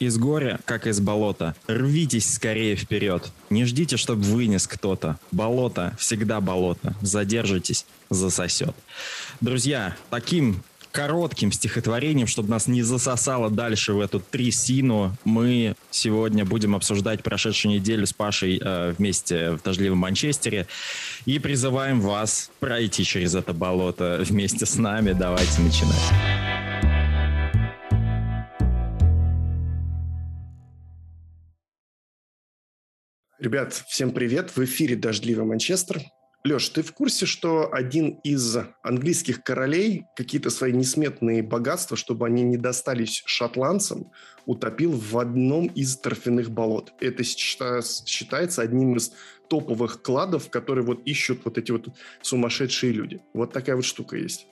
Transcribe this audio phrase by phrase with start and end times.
[0.00, 1.54] Из горя, как из болота.
[1.66, 3.30] Рвитесь скорее вперед.
[3.50, 5.18] Не ждите, чтобы вынес кто-то.
[5.30, 6.94] Болото всегда болото.
[7.02, 8.74] Задержитесь, засосет.
[9.42, 16.74] Друзья, таким коротким стихотворением, чтобы нас не засосало дальше в эту трясину, мы сегодня будем
[16.74, 20.66] обсуждать прошедшую неделю с Пашей э, вместе в дождливом Манчестере
[21.26, 25.12] и призываем вас пройти через это болото вместе с нами.
[25.12, 26.39] Давайте начинать.
[33.40, 34.54] Ребят, всем привет!
[34.54, 36.02] В эфире «Дождливый Манчестер».
[36.44, 42.42] Леш, ты в курсе, что один из английских королей какие-то свои несметные богатства, чтобы они
[42.42, 44.12] не достались шотландцам,
[44.44, 46.92] утопил в одном из торфяных болот?
[47.00, 49.12] Это считается одним из
[49.48, 51.88] топовых кладов, которые вот ищут вот эти вот
[52.20, 53.22] сумасшедшие люди.
[53.32, 54.48] Вот такая вот штука есть.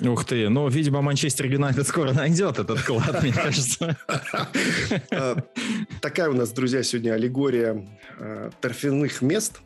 [0.00, 3.96] Ух ты, ну, видимо, Манчестер Юнайтед скоро найдет этот клад, мне кажется.
[5.10, 5.36] А,
[6.00, 7.86] такая у нас, друзья, сегодня аллегория
[8.18, 9.60] а, торфяных мест.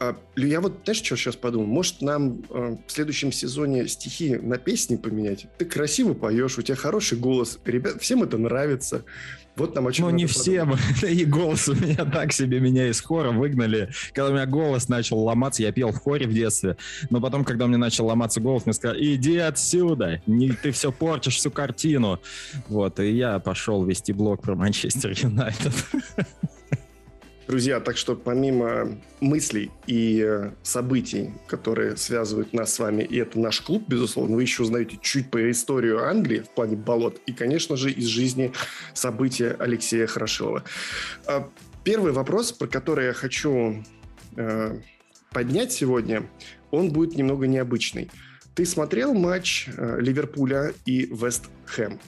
[0.00, 1.66] А, я вот, знаешь, что сейчас подумал?
[1.66, 5.46] Может, нам в следующем сезоне стихи на песни поменять?
[5.58, 7.58] Ты красиво поешь, у тебя хороший голос.
[7.64, 9.04] Ребят, всем это нравится.
[9.58, 10.76] Вот нам о чем Ну, не всем.
[11.02, 13.90] И голос у меня так себе меня из хора выгнали.
[14.12, 16.76] Когда у меня голос начал ломаться, я пел в хоре в детстве.
[17.10, 20.92] Но потом, когда у меня начал ломаться голос, мне сказали, иди отсюда, не, ты все
[20.92, 22.20] портишь, всю картину.
[22.68, 25.72] Вот, и я пошел вести блог про Манчестер Юнайтед.
[27.48, 33.40] Друзья, так что помимо мыслей и э, событий, которые связывают нас с вами, и это
[33.40, 37.78] наш клуб, безусловно, вы еще узнаете чуть по историю Англии в плане болот, и, конечно
[37.78, 38.52] же, из жизни
[38.92, 40.62] события Алексея Хорошилова.
[41.26, 41.48] А,
[41.84, 43.82] первый вопрос, про который я хочу
[44.36, 44.78] э,
[45.32, 46.28] поднять сегодня,
[46.70, 48.10] он будет немного необычный.
[48.54, 51.98] Ты смотрел матч э, Ливерпуля и Вест Хэм?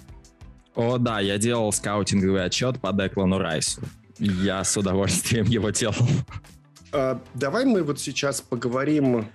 [0.74, 3.80] О, да, я делал скаутинговый отчет по Деклану Райсу.
[4.20, 5.96] Я с удовольствием его делал.
[6.92, 9.26] А, давай мы вот сейчас поговорим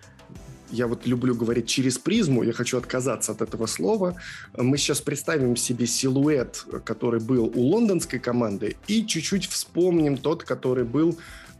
[0.71, 4.15] я вот люблю говорить через призму, я хочу отказаться от этого слова.
[4.57, 10.83] Мы сейчас представим себе силуэт, который был у лондонской команды, и чуть-чуть вспомним тот, который
[10.83, 11.17] был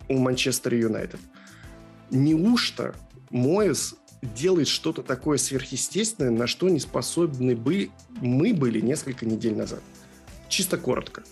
[0.10, 1.20] у Манчестер Юнайтед.
[2.10, 2.96] Неужто
[3.30, 9.82] Моэс делает что-то такое сверхъестественное, на что не способны бы мы были несколько недель назад?
[10.50, 11.24] Чисто коротко.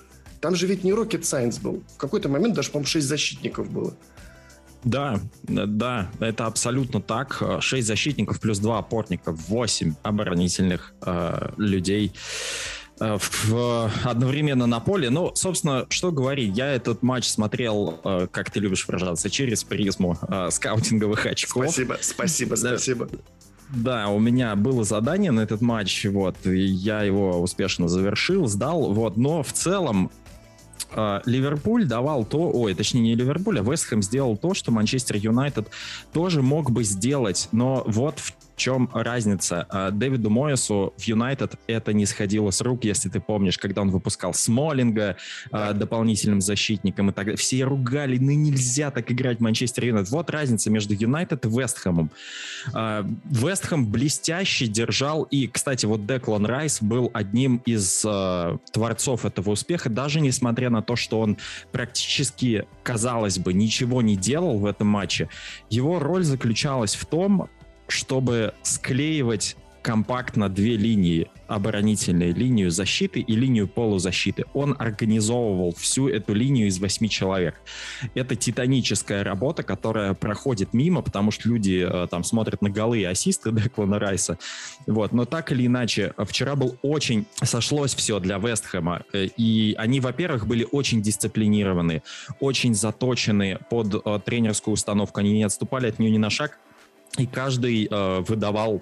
[0.43, 1.81] Там же ведь не Rocket Science был.
[1.95, 3.93] В какой-то момент даже, по-моему, 6 защитников было.
[4.83, 7.41] Да, да, это абсолютно так.
[7.61, 12.11] Шесть защитников плюс два опорника, восемь оборонительных э, людей
[12.99, 15.09] э, в, одновременно на поле.
[15.09, 20.17] Ну, собственно, что говорить, я этот матч смотрел, э, как ты любишь выражаться, через призму
[20.27, 21.67] э, скаутинговых очков.
[21.67, 23.07] Спасибо, спасибо, спасибо.
[23.69, 28.93] Да, у меня было задание на этот матч, вот, и я его успешно завершил, сдал,
[28.93, 30.11] вот, но в целом
[31.25, 35.67] Ливерпуль давал то, ой, точнее не Ливерпуль, а Вестхэм сделал то, что Манчестер Юнайтед
[36.11, 39.65] тоже мог бы сделать, но вот в чем разница?
[39.69, 43.91] А, Дэвиду Моэсу в Юнайтед это не сходило с рук, если ты помнишь, когда он
[43.91, 45.17] выпускал Смолинга
[45.51, 45.73] да.
[45.73, 47.37] дополнительным защитником и так далее.
[47.37, 50.11] Все ругали, ну нельзя так играть Манчестер Юнайтед.
[50.11, 52.11] Вот разница между Юнайтед и Вестхэмом.
[52.73, 59.51] А, Вестхэм блестяще держал, и, кстати, вот Деклан Райс был одним из э, творцов этого
[59.51, 61.37] успеха, даже несмотря на то, что он
[61.71, 65.29] практически, казалось бы, ничего не делал в этом матче.
[65.69, 67.49] Его роль заключалась в том,
[67.93, 74.45] чтобы склеивать компактно две линии, оборонительную линию защиты и линию полузащиты.
[74.53, 77.55] Он организовывал всю эту линию из восьми человек.
[78.15, 83.03] Это титаническая работа, которая проходит мимо, потому что люди э, там смотрят на голы и
[83.03, 84.39] ассисты Деклана Райса.
[84.87, 85.11] Вот.
[85.11, 87.25] Но так или иначе, вчера был очень...
[87.43, 89.03] Сошлось все для Вестхэма.
[89.11, 92.03] Э, и они, во-первых, были очень дисциплинированы,
[92.39, 95.19] очень заточены под э, тренерскую установку.
[95.19, 96.57] Они не отступали от нее ни на шаг
[97.17, 98.81] и каждый э, выдавал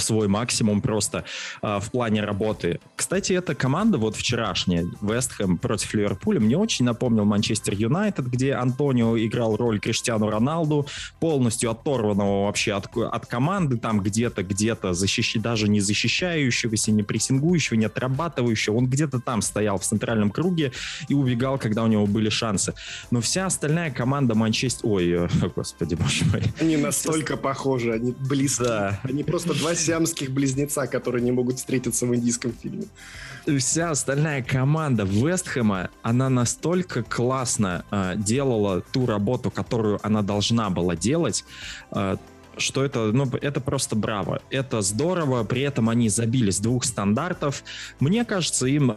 [0.00, 1.24] свой максимум просто
[1.62, 2.80] э, в плане работы.
[2.96, 9.18] Кстати, эта команда вот вчерашняя, Вестхэм против Ливерпуля, мне очень напомнил Манчестер Юнайтед, где Антонио
[9.18, 10.86] играл роль Криштиану Роналду,
[11.20, 15.36] полностью оторванного вообще от, от команды, там где-то, где-то защищ...
[15.36, 20.72] даже не защищающегося, не прессингующего, не отрабатывающего, он где-то там стоял в центральном круге
[21.08, 22.74] и убегал, когда у него были шансы.
[23.10, 24.86] Но вся остальная команда Манчестер...
[24.86, 26.42] Ой, господи, боже мой.
[26.60, 28.64] Они настолько похожи, они близки.
[28.64, 29.00] Да.
[29.02, 32.84] Они просто два сиамских близнеца, которые не могут встретиться в индийском фильме.
[33.58, 40.94] Вся остальная команда Вестхэма, она настолько классно э, делала ту работу, которую она должна была
[40.94, 41.44] делать,
[41.90, 42.16] э,
[42.56, 44.42] что это, ну, это просто браво.
[44.50, 47.64] Это здорово, при этом они забили с двух стандартов.
[47.98, 48.96] Мне кажется, им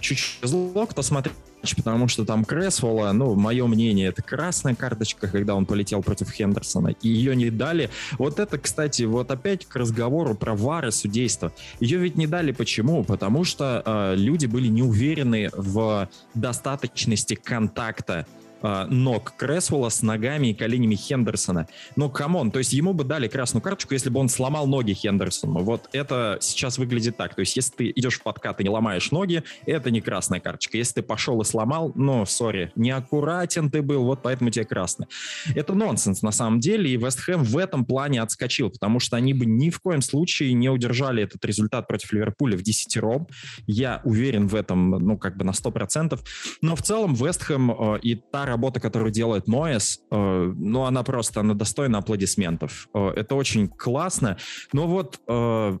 [0.00, 1.34] чуть зло, кто смотрел
[1.76, 6.88] потому что там Кресвелла, ну, мое мнение, это красная карточка, когда он полетел против Хендерсона,
[6.88, 7.90] и ее не дали.
[8.18, 11.52] Вот это, кстати, вот опять к разговору про вары судейства.
[11.80, 13.04] Ее ведь не дали почему?
[13.04, 18.26] Потому что э, люди были не уверены в достаточности контакта
[18.62, 21.68] э, ног Кресвелла с ногами и коленями Хендерсона.
[21.96, 24.92] Ну, come on, то есть ему бы дали красную карточку, если бы он сломал ноги
[24.92, 25.62] Хендерсону.
[25.62, 27.34] Вот это сейчас выглядит так.
[27.34, 30.76] То есть если ты идешь в подкат и не ломаешь ноги, это не красная карточка.
[30.76, 35.06] Если ты пошел и сломал, ну, sorry, неаккуратен ты был, вот поэтому тебе красный.
[35.54, 39.34] Это нонсенс на самом деле, и Вест Хэм в этом плане отскочил, потому что они
[39.34, 43.28] бы ни в коем случае не удержали этот результат против Ливерпуля в десятером.
[43.66, 46.18] Я уверен в этом, ну, как бы на 100%.
[46.62, 51.02] Но в целом Вест Хэм э, и та работа, которую делает Моэс, э, ну, она
[51.02, 52.88] просто, она достойна аплодисментов.
[52.94, 54.36] Э, это очень классно.
[54.72, 55.78] Но вот э,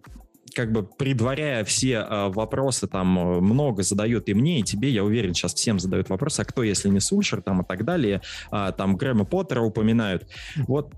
[0.54, 5.04] как бы предваряя все э, вопросы, там э, много задают и мне, и тебе, я
[5.04, 8.72] уверен, сейчас всем задают вопросы, а кто, если не Сульшер, там и так далее, э,
[8.76, 10.28] там Грэма Поттера упоминают.
[10.66, 10.92] Вот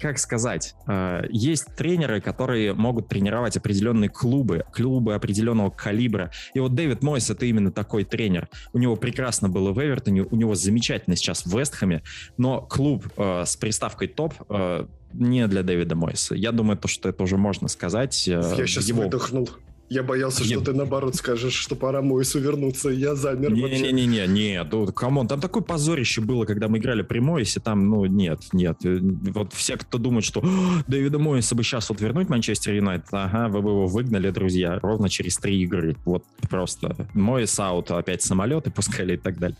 [0.00, 6.30] как сказать, э, есть тренеры, которые могут тренировать определенные клубы, клубы определенного калибра.
[6.54, 8.48] И вот Дэвид Мойс это именно такой тренер.
[8.72, 12.02] У него прекрасно было в Эвертоне, у него замечательно сейчас в Вестхэме,
[12.38, 16.34] но клуб э, с приставкой топ э, не для Дэвида Мойса.
[16.34, 18.26] Я думаю, то, что это уже можно сказать.
[18.26, 19.02] Я сейчас его...
[19.02, 19.50] выдохнул.
[19.90, 22.90] Я боялся, что ты наоборот скажешь, что пора Мойсу вернуться.
[22.90, 27.18] Я замер Не-не-не, нет, ну, come on, там такое позорище было, когда мы играли при
[27.18, 28.76] Мойсе, там, ну, нет, нет.
[28.84, 30.44] Э, вот все, кто думает, что
[30.86, 35.08] Дэвида Мойса бы сейчас вот вернуть Манчестер Юнайтед, ага, вы бы его выгнали, друзья, ровно
[35.08, 35.96] через три игры.
[36.04, 39.58] Вот просто Мойс out, опять самолеты пускали и так далее.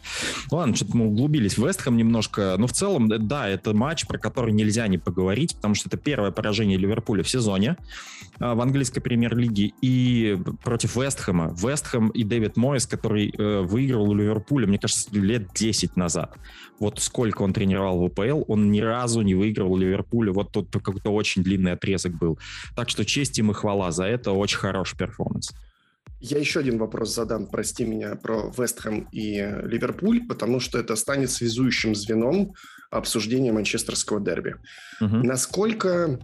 [0.53, 4.53] Ладно, что-то мы углубились в Вестхэм немножко, но в целом, да, это матч, про который
[4.53, 7.77] нельзя не поговорить, потому что это первое поражение Ливерпуля в сезоне
[8.38, 10.19] а, в английской премьер-лиге, и
[10.62, 11.55] против Вестхэма.
[11.56, 16.37] Вестхэм и Дэвид Мойс, который э, выиграл у Ливерпуля, мне кажется, лет 10 назад.
[16.78, 20.32] Вот сколько он тренировал в АПЛ, он ни разу не выиграл у Ливерпуля.
[20.32, 22.38] Вот тут какой-то очень длинный отрезок был.
[22.75, 24.32] Так что честь им и хвала за это.
[24.32, 25.50] Очень хороший перформанс.
[26.20, 31.31] Я еще один вопрос задам, прости меня, про Вестхэм и Ливерпуль, потому что это станет
[31.31, 32.52] связующим звеном
[32.90, 34.56] обсуждения манчестерского дерби.
[35.00, 35.17] Угу.
[35.17, 36.20] Насколько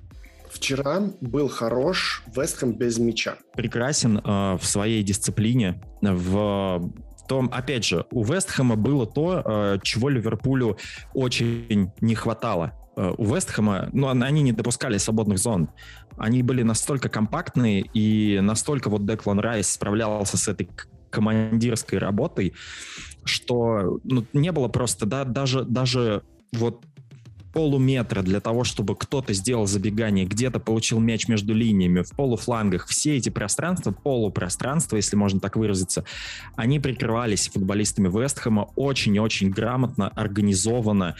[0.56, 3.36] Вчера был хорош Вестхэм без мяча.
[3.54, 6.90] Прекрасен э, в своей дисциплине, в
[7.28, 10.78] том, опять же, у Вестхэма было то, э, чего Ливерпулю
[11.12, 12.72] очень не хватало.
[12.96, 15.68] Э, у Вестхэма, ну, они не допускали свободных зон.
[16.16, 20.70] Они были настолько компактные, и настолько вот Деклан Райс справлялся с этой
[21.10, 22.54] командирской работой,
[23.24, 26.22] что ну, не было просто, да, даже, даже
[26.54, 26.82] вот
[27.56, 32.86] полуметра для того, чтобы кто-то сделал забегание, где-то получил мяч между линиями, в полуфлангах.
[32.86, 36.04] Все эти пространства, полупространства, если можно так выразиться,
[36.54, 41.16] они прикрывались футболистами Вестхэма очень очень грамотно, организованно.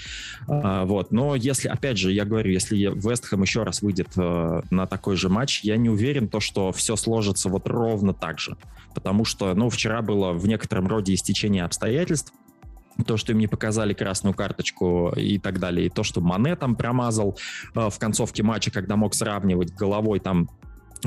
[0.47, 1.11] А, вот.
[1.11, 5.31] Но если, опять же, я говорю, если Вестхэм еще раз выйдет а, на такой же
[5.31, 8.59] матч, я не уверен, то, что все сложится вот ровно так же.
[8.95, 12.35] Потому что, ну, вчера было в некотором роде истечение обстоятельств,
[13.05, 16.77] то, что им не показали красную карточку и так далее, и то, что Мане там
[16.77, 17.39] промазал
[17.75, 20.49] э, в концовке матча, когда мог сравнивать головой там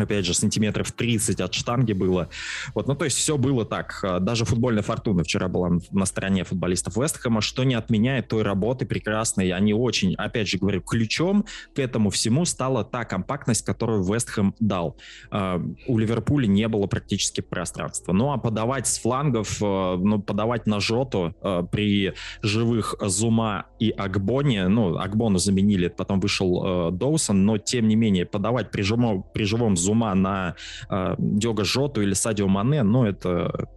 [0.01, 2.29] опять же, сантиметров 30 от штанги было.
[2.73, 3.99] Вот, ну, то есть все было так.
[4.03, 8.85] А, даже футбольная фортуна вчера была на стороне футболистов Вестхэма, что не отменяет той работы
[8.85, 9.51] прекрасной.
[9.51, 14.97] Они очень, опять же говорю, ключом к этому всему стала та компактность, которую Вестхэм дал.
[15.31, 18.13] А, у Ливерпуля не было практически пространства.
[18.13, 21.35] Ну, а подавать с флангов, а, ну, подавать на Жоту
[21.71, 28.25] при живых Зума и Акбоне, ну, Акбону заменили, потом вышел Доусон, но, тем не менее,
[28.25, 30.55] подавать при живом, при живом Зума на
[30.89, 33.67] э, Дёга Жоту или Садио Мане, ну, это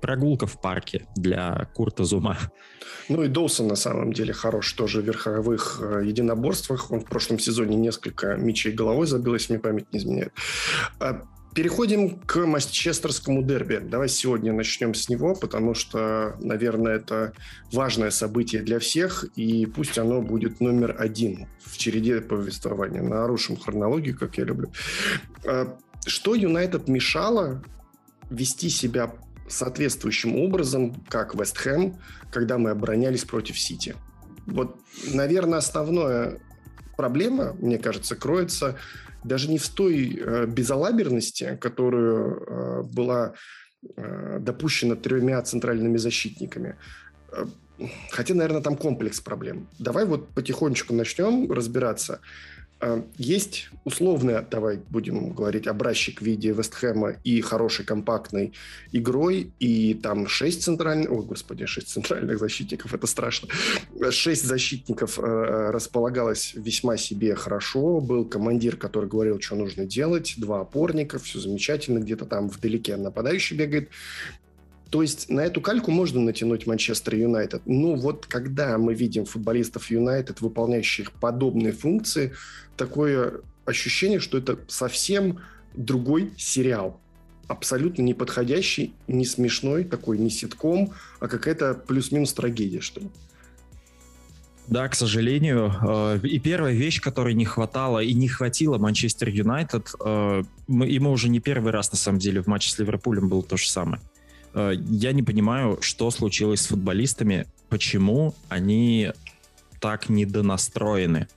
[0.00, 2.36] прогулка в парке для Курта Зума.
[3.08, 6.90] Ну и Доусон на самом деле хорош тоже в верховых э, единоборствах.
[6.90, 10.32] Он в прошлом сезоне несколько мячей головой забил, если мне память не изменяет.
[11.54, 13.80] Переходим к манчестерскому дерби.
[13.82, 17.32] Давай сегодня начнем с него, потому что, наверное, это
[17.72, 23.02] важное событие для всех, и пусть оно будет номер один в череде повествования.
[23.02, 24.72] Нарушим хронологию, как я люблю.
[25.44, 25.76] А,
[26.06, 27.64] что Юнайтед мешало
[28.30, 29.12] вести себя
[29.48, 31.96] соответствующим образом, как Вест Хэм,
[32.30, 33.96] когда мы оборонялись против Сити?
[34.46, 34.76] Вот,
[35.12, 36.40] наверное, основная
[36.96, 38.78] проблема, мне кажется, кроется
[39.24, 43.34] даже не в той э, безалаберности, которую э, была
[43.96, 46.76] э, допущена тремя центральными защитниками.
[48.10, 49.66] Хотя, наверное, там комплекс проблем.
[49.78, 52.20] Давай вот потихонечку начнем разбираться.
[52.80, 58.54] А, есть условный, давай будем говорить, образчик в виде Вестхэма и хорошей компактной
[58.90, 63.48] игрой, и там 6 центральных, ой, господи, 6 центральных защитников, это страшно.
[64.10, 65.22] 6 защитников э,
[65.70, 71.98] располагалось весьма себе хорошо, был командир, который говорил, что нужно делать, два опорника, все замечательно,
[71.98, 73.90] где-то там вдалеке нападающий бегает,
[74.90, 77.62] то есть на эту кальку можно натянуть Манчестер Юнайтед.
[77.64, 82.32] Но вот когда мы видим футболистов Юнайтед, выполняющих подобные функции,
[82.76, 85.38] такое ощущение, что это совсем
[85.74, 87.00] другой сериал.
[87.46, 93.10] Абсолютно не подходящий, не смешной, такой не ситком, а какая-то плюс-минус трагедия, что ли.
[94.66, 95.72] Да, к сожалению.
[95.82, 101.10] Э, и первая вещь, которой не хватало и не хватило Манчестер Юнайтед, э, и мы
[101.10, 104.00] уже не первый раз, на самом деле, в матче с Ливерпулем было то же самое.
[104.54, 109.12] Э, я не понимаю, что случилось с футболистами, почему они
[109.80, 111.28] так недонастроены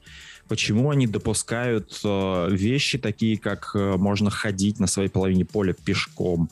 [0.47, 6.50] почему они допускают э, вещи такие, как э, можно ходить на своей половине поля пешком,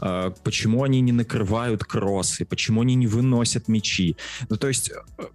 [0.00, 4.16] э, почему они не накрывают кроссы, почему они не выносят мячи.
[4.48, 4.90] Ну, то есть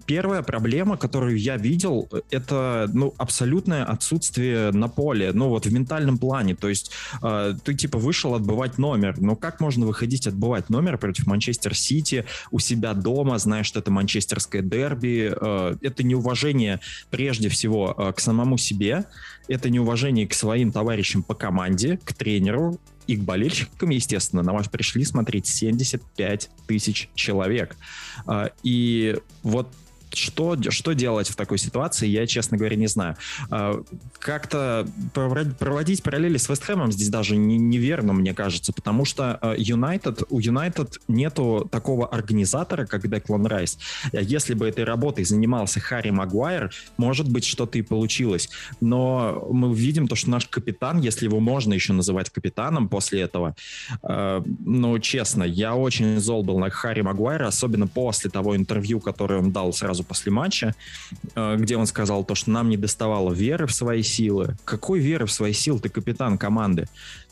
[0.05, 6.17] первая проблема, которую я видел, это ну, абсолютное отсутствие на поле, ну вот в ментальном
[6.17, 6.55] плане.
[6.55, 6.91] То есть
[7.63, 12.59] ты типа вышел отбывать номер, но как можно выходить отбывать номер против Манчестер Сити у
[12.59, 15.31] себя дома, зная, что это манчестерское дерби,
[15.81, 19.05] это неуважение прежде всего к самому себе,
[19.47, 24.43] это неуважение к своим товарищам по команде, к тренеру и к болельщикам, естественно.
[24.43, 27.75] На вас пришли смотреть 75 тысяч человек.
[28.25, 29.73] А, и вот
[30.19, 33.15] что, что делать в такой ситуации, я, честно говоря, не знаю.
[33.49, 33.81] А,
[34.19, 40.39] как-то проводить параллели с Вестхэмом здесь даже не, неверно, мне кажется, потому что Юнайтед, у
[40.39, 43.77] Юнайтед нету такого организатора, как Деклан Райс.
[44.11, 48.49] Если бы этой работой занимался Харри Магуайр, может быть, что-то и получилось.
[48.81, 53.55] Но мы видим то, что наш капитан, если его можно еще называть капитаном после этого,
[54.03, 59.51] ну, честно, я очень зол был на Харри Магуайра, особенно после того интервью, которое он
[59.51, 60.75] дал сразу после матча,
[61.35, 64.57] э, где он сказал то, что нам не доставало веры в свои силы.
[64.65, 65.79] Какой веры в свои силы?
[65.79, 66.87] Ты капитан команды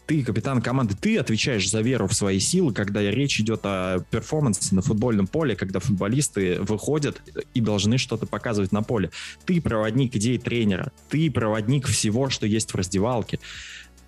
[0.08, 4.74] ты капитан команды, ты отвечаешь за веру в свои силы, когда речь идет о перформансе
[4.74, 7.22] на футбольном поле, когда футболисты выходят
[7.54, 9.12] и должны что-то показывать на поле.
[9.46, 13.40] Ты проводник идей тренера, ты проводник всего, что есть в раздевалке.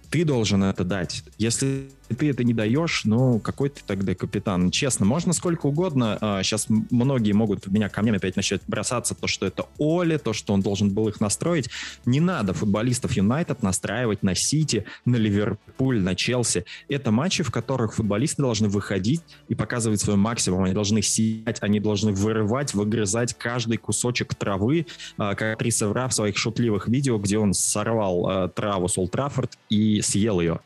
[0.09, 1.23] Ты должен это дать.
[1.37, 4.71] Если ты это не даешь, ну, какой ты тогда капитан?
[4.71, 6.17] Честно, можно сколько угодно.
[6.43, 10.53] Сейчас а, многие могут меня камнями опять начать бросаться, то, что это Оли, то, что
[10.53, 11.69] он должен был их настроить.
[12.05, 16.65] Не надо футболистов Юнайтед настраивать на Сити, на Ливерпуль, на Челси.
[16.87, 20.63] Это матчи, в которых футболисты должны выходить и показывать свой максимум.
[20.63, 24.87] Они должны сиять, они должны вырывать, выгрызать каждый кусочек травы,
[25.17, 29.11] а, как Трис Эвра в своих шутливых видео, где он сорвал а, траву с Олд
[29.11, 30.59] Траффорд и съел ее.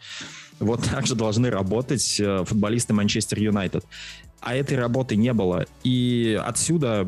[0.64, 3.86] Вот так же должны работать э, футболисты Манчестер Юнайтед.
[4.40, 5.66] А этой работы не было.
[5.84, 7.08] И отсюда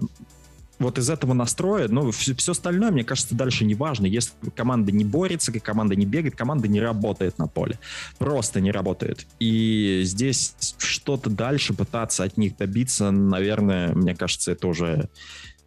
[0.79, 4.05] вот из этого настроя, ну, все, все остальное, мне кажется, дальше не важно.
[4.05, 7.79] Если команда не борется, команда не бегает, команда не работает на поле.
[8.17, 9.25] Просто не работает.
[9.39, 15.09] И здесь что-то дальше пытаться от них добиться, наверное, мне кажется, это уже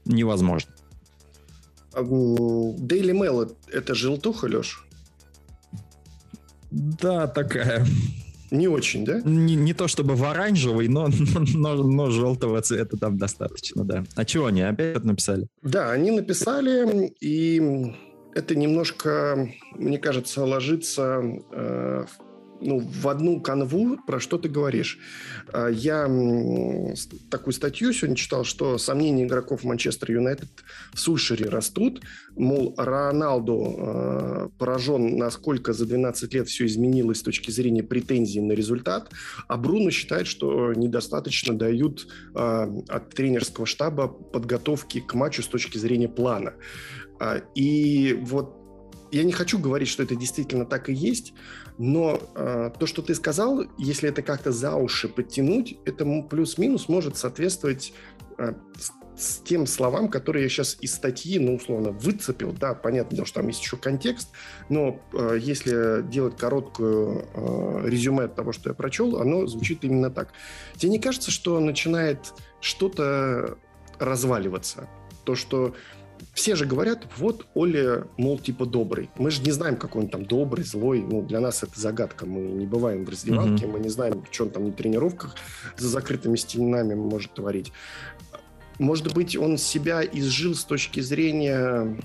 [0.04, 0.72] невозможно.
[1.92, 4.87] Daily Mail— это желтуха, Леш?
[6.70, 7.86] Да, такая.
[8.50, 9.20] Не очень, да?
[9.24, 11.08] Не, не то чтобы в оранжевый, но,
[11.54, 14.04] но, но желтого цвета там достаточно, да.
[14.16, 15.48] А чего они опять написали?
[15.62, 17.92] Да, они написали, и
[18.34, 21.22] это немножко, мне кажется, ложится
[21.52, 22.06] э,
[22.60, 24.98] ну, в одну канву, про что ты говоришь.
[25.52, 26.08] А, я
[27.30, 30.48] такую статью сегодня читал, что сомнения игроков Манчестер Юнайтед
[30.92, 32.02] в Сульшере растут.
[32.36, 38.52] Мол, Роналду э, поражен, насколько за 12 лет все изменилось с точки зрения претензий на
[38.52, 39.10] результат,
[39.48, 42.38] а Бруно считает, что недостаточно дают э,
[42.88, 46.54] от тренерского штаба подготовки к матчу с точки зрения плана.
[47.56, 48.58] И вот
[49.10, 51.32] я не хочу говорить, что это действительно так и есть,
[51.78, 57.16] но э, то, что ты сказал, если это как-то за уши подтянуть, это плюс-минус может
[57.16, 57.92] соответствовать
[58.36, 58.52] э,
[59.16, 62.52] с, тем словам, которые я сейчас из статьи, ну, условно, выцепил.
[62.52, 64.30] Да, понятно дело, что там есть еще контекст,
[64.68, 70.10] но э, если делать короткую э, резюме от того, что я прочел, оно звучит именно
[70.10, 70.32] так.
[70.76, 73.58] Тебе не кажется, что начинает что-то
[73.98, 74.88] разваливаться?
[75.24, 75.74] То, что
[76.34, 79.10] все же говорят, вот Оля, мол, типа добрый.
[79.16, 81.00] Мы же не знаем, какой он там добрый, злой.
[81.00, 82.26] Ну, для нас это загадка.
[82.26, 83.72] Мы не бываем в раздевалке, mm-hmm.
[83.72, 85.36] мы не знаем, что он там на тренировках
[85.76, 87.72] за закрытыми стенами может творить.
[88.78, 91.96] Может быть, он себя изжил с точки зрения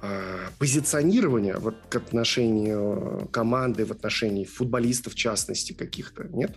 [0.00, 6.56] э, позиционирования вот к отношению команды, в отношении футболистов в частности каких-то, нет?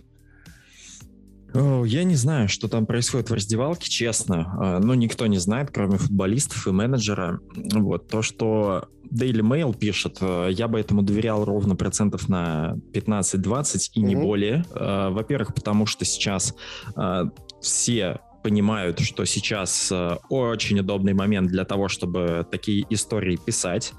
[1.54, 4.54] Я не знаю, что там происходит в раздевалке, честно.
[4.58, 7.40] А, но никто не знает, кроме футболистов и менеджера.
[7.54, 13.90] Вот то, что Daily Mail пишет, э, я бы этому доверял ровно процентов на 15-20
[13.94, 14.04] и mm-hmm.
[14.04, 14.64] не более.
[14.74, 16.54] Э, во-первых, потому что сейчас
[16.96, 17.24] э,
[17.60, 19.90] все понимают, что сейчас
[20.28, 23.94] очень удобный момент для того, чтобы такие истории писать.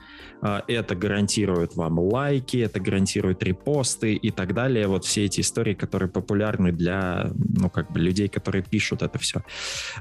[0.45, 4.85] А, это гарантирует вам лайки, это гарантирует репосты и так далее.
[4.87, 9.41] Вот все эти истории, которые популярны для, ну, как бы людей, которые пишут это все.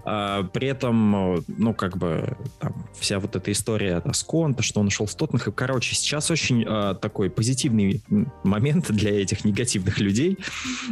[0.04, 4.88] А, при этом, ну, как бы, там, вся вот эта история с Конта, что он
[4.88, 5.54] ушел в Тоттенхэм.
[5.54, 8.02] Короче, сейчас очень а, такой позитивный
[8.42, 10.36] момент для этих негативных людей,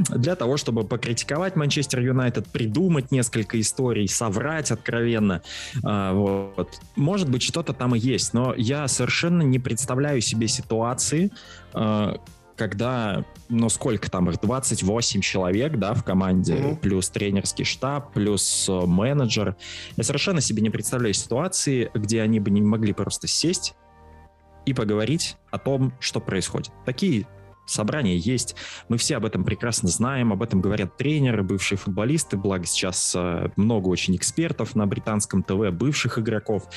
[0.08, 5.42] для того, чтобы покритиковать Манчестер Юнайтед, придумать несколько историй, соврать откровенно.
[5.82, 6.80] Вот.
[6.96, 11.30] Может быть, что-то там и есть, но я совершенно совершенно не представляю себе ситуации,
[11.74, 12.14] э,
[12.56, 16.76] когда, ну сколько там их, 28 человек, да, в команде, mm-hmm.
[16.76, 19.56] плюс тренерский штаб, плюс э, менеджер.
[19.96, 23.74] Я совершенно себе не представляю ситуации, где они бы не могли просто сесть
[24.64, 26.72] и поговорить о том, что происходит.
[26.84, 27.26] Такие
[27.66, 28.56] собрания есть.
[28.88, 33.50] Мы все об этом прекрасно знаем, об этом говорят тренеры, бывшие футболисты, благо сейчас э,
[33.56, 36.68] много очень экспертов на британском ТВ, бывших игроков.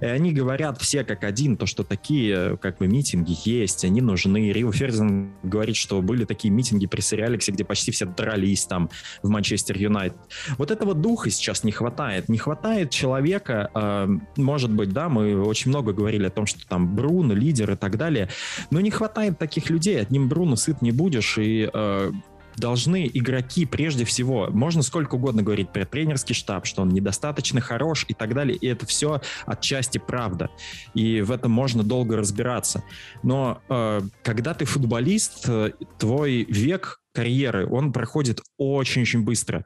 [0.00, 4.52] И они говорят все как один, то, что такие как бы митинги есть, они нужны.
[4.52, 8.90] Рио Ферзен говорит, что были такие митинги при Сэре Алексе, где почти все дрались там
[9.22, 10.18] в Манчестер Юнайтед.
[10.58, 12.28] Вот этого духа сейчас не хватает.
[12.28, 16.94] Не хватает человека, э, может быть, да, мы очень много говорили о том, что там
[16.94, 18.28] Бруно, лидер и так далее,
[18.70, 20.00] но не хватает таких людей.
[20.00, 22.12] Одним Бруно сыт не будешь, и э,
[22.56, 28.04] должны игроки прежде всего, можно сколько угодно говорить про тренерский штаб, что он недостаточно хорош
[28.08, 30.50] и так далее, и это все отчасти правда,
[30.92, 32.82] и в этом можно долго разбираться.
[33.22, 39.64] Но э, когда ты футболист, э, твой век карьеры, он проходит очень-очень быстро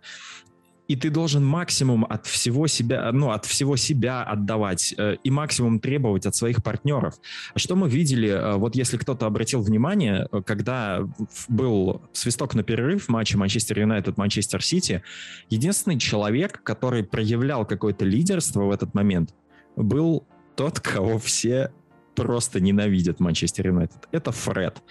[0.88, 5.81] и ты должен максимум от всего себя, ну, от всего себя отдавать э, и максимум
[5.81, 7.14] требовать от своих партнеров.
[7.55, 11.07] Что мы видели, э, вот если кто-то обратил внимание, э, когда
[11.48, 15.03] был свисток на перерыв в матче Манчестер Юнайтед-Манчестер Сити,
[15.51, 19.35] единственный человек, который проявлял какое-то лидерство в этот момент,
[19.77, 21.70] был тот, кого все
[22.14, 24.09] просто ненавидят Манчестер Юнайтед.
[24.11, 24.83] Это Фред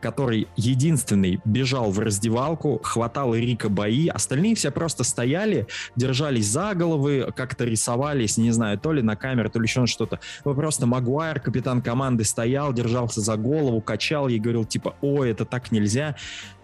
[0.00, 7.32] который единственный бежал в раздевалку, хватал Рика бои, остальные все просто стояли, держались за головы,
[7.34, 10.20] как-то рисовались, не знаю, то ли на камеру, то ли еще что-то.
[10.44, 15.44] Ну, просто Магуайр, капитан команды, стоял, держался за голову, качал ей, говорил типа, ой, это
[15.44, 16.16] так нельзя.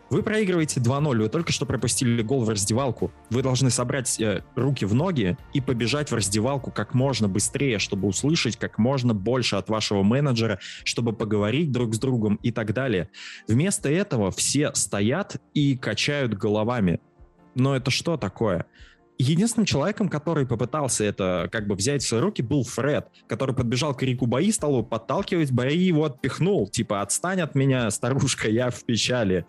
[0.08, 3.10] Вы проигрываете 2-0, вы только что пропустили гол в раздевалку.
[3.28, 8.06] Вы должны собрать э, руки в ноги и побежать в раздевалку как можно быстрее, чтобы
[8.06, 13.10] услышать как можно больше от вашего менеджера, чтобы поговорить друг с другом и так далее.
[13.48, 17.00] Вместо этого все стоят и качают головами.
[17.56, 18.66] Но это что такое?
[19.18, 23.94] Единственным человеком, который попытался это как бы взять в свои руки, был Фред, который подбежал
[23.94, 28.70] к Рику Бои, стал его подталкивать, Бои его отпихнул, типа «отстань от меня, старушка, я
[28.70, 29.46] в печали».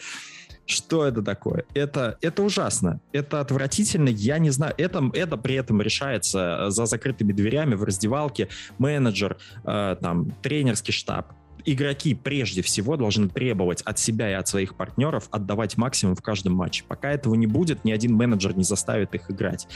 [0.67, 1.65] Что это такое?
[1.73, 2.99] Это, это ужасно.
[3.13, 4.10] Это отвратительно.
[4.10, 4.73] Я не знаю.
[4.77, 8.49] Это, это при этом решается за закрытыми дверями в раздевалке.
[8.77, 11.32] Менеджер, э, там, тренерский штаб
[11.67, 16.53] игроки прежде всего должны требовать от себя и от своих партнеров отдавать максимум в каждом
[16.53, 16.86] матче.
[16.88, 19.67] Пока этого не будет, ни один менеджер не заставит их играть.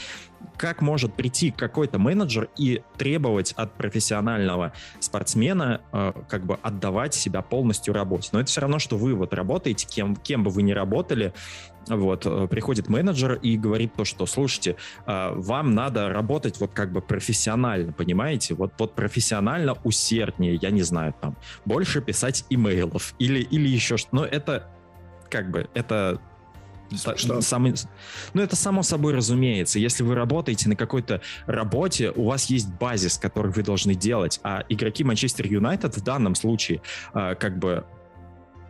[0.56, 7.42] Как может прийти какой-то менеджер и требовать от профессионального спортсмена э, как бы отдавать себя
[7.42, 8.30] полностью работе?
[8.32, 11.34] Но это все равно, что вы вот работаете, кем, кем бы вы ни работали,
[11.88, 16.92] вот, э, приходит менеджер и говорит то, что, слушайте, э, вам надо работать вот как
[16.92, 18.54] бы профессионально, понимаете?
[18.54, 24.16] Вот, вот профессионально усерднее, я не знаю, там, больше писать имейлов или, или еще что-то.
[24.16, 24.70] Но это
[25.28, 26.20] как бы, это
[26.96, 27.40] что?
[27.40, 27.74] Самый,
[28.34, 29.78] ну, это само собой разумеется.
[29.78, 34.40] Если вы работаете на какой-то работе, у вас есть базис, который вы должны делать.
[34.42, 36.82] А игроки Манчестер Юнайтед в данном случае
[37.14, 37.84] э, как бы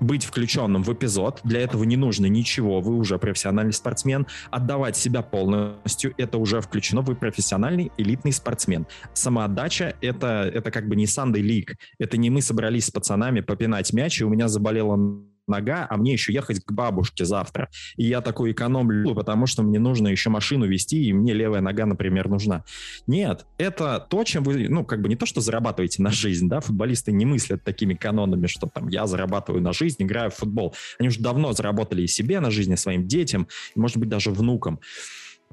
[0.02, 1.40] быть включенным в эпизод.
[1.44, 4.26] Для этого не нужно ничего, вы уже профессиональный спортсмен.
[4.50, 8.86] Отдавать себя полностью, это уже включено, вы профессиональный элитный спортсмен.
[9.14, 11.76] Самоотдача это, это как бы не Sunday League.
[11.98, 14.96] Это не мы собрались с пацанами попинать мяч, и у меня заболело
[15.46, 17.68] нога, а мне еще ехать к бабушке завтра.
[17.96, 21.86] И я такой экономлю, потому что мне нужно еще машину вести, и мне левая нога,
[21.86, 22.64] например, нужна.
[23.06, 26.60] Нет, это то, чем вы, ну, как бы не то, что зарабатываете на жизнь, да,
[26.60, 30.74] футболисты не мыслят такими канонами, что там я зарабатываю на жизнь, играю в футбол.
[30.98, 34.30] Они уже давно заработали и себе на жизнь, и своим детям, и, может быть, даже
[34.30, 34.80] внукам.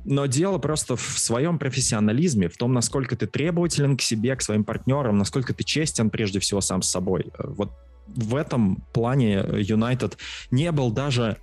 [0.06, 4.64] Но дело просто в своем профессионализме, в том, насколько ты требователен к себе, к своим
[4.64, 7.32] партнерам, насколько ты честен прежде всего сам с собой.
[7.38, 7.72] Вот
[8.16, 10.18] в этом плане Юнайтед
[10.52, 11.38] не был даже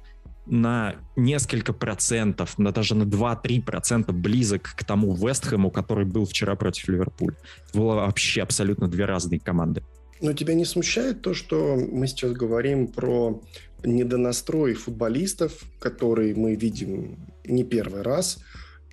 [0.47, 6.55] на несколько процентов, на даже на 2-3 процента близок к тому Вестхэму, который был вчера
[6.55, 7.37] против Ливерпуля.
[7.69, 9.83] Это было вообще абсолютно две разные команды.
[10.21, 13.43] Но тебя не смущает то, что мы сейчас говорим про
[13.85, 18.39] недонастрой футболистов, который мы видим не первый раз.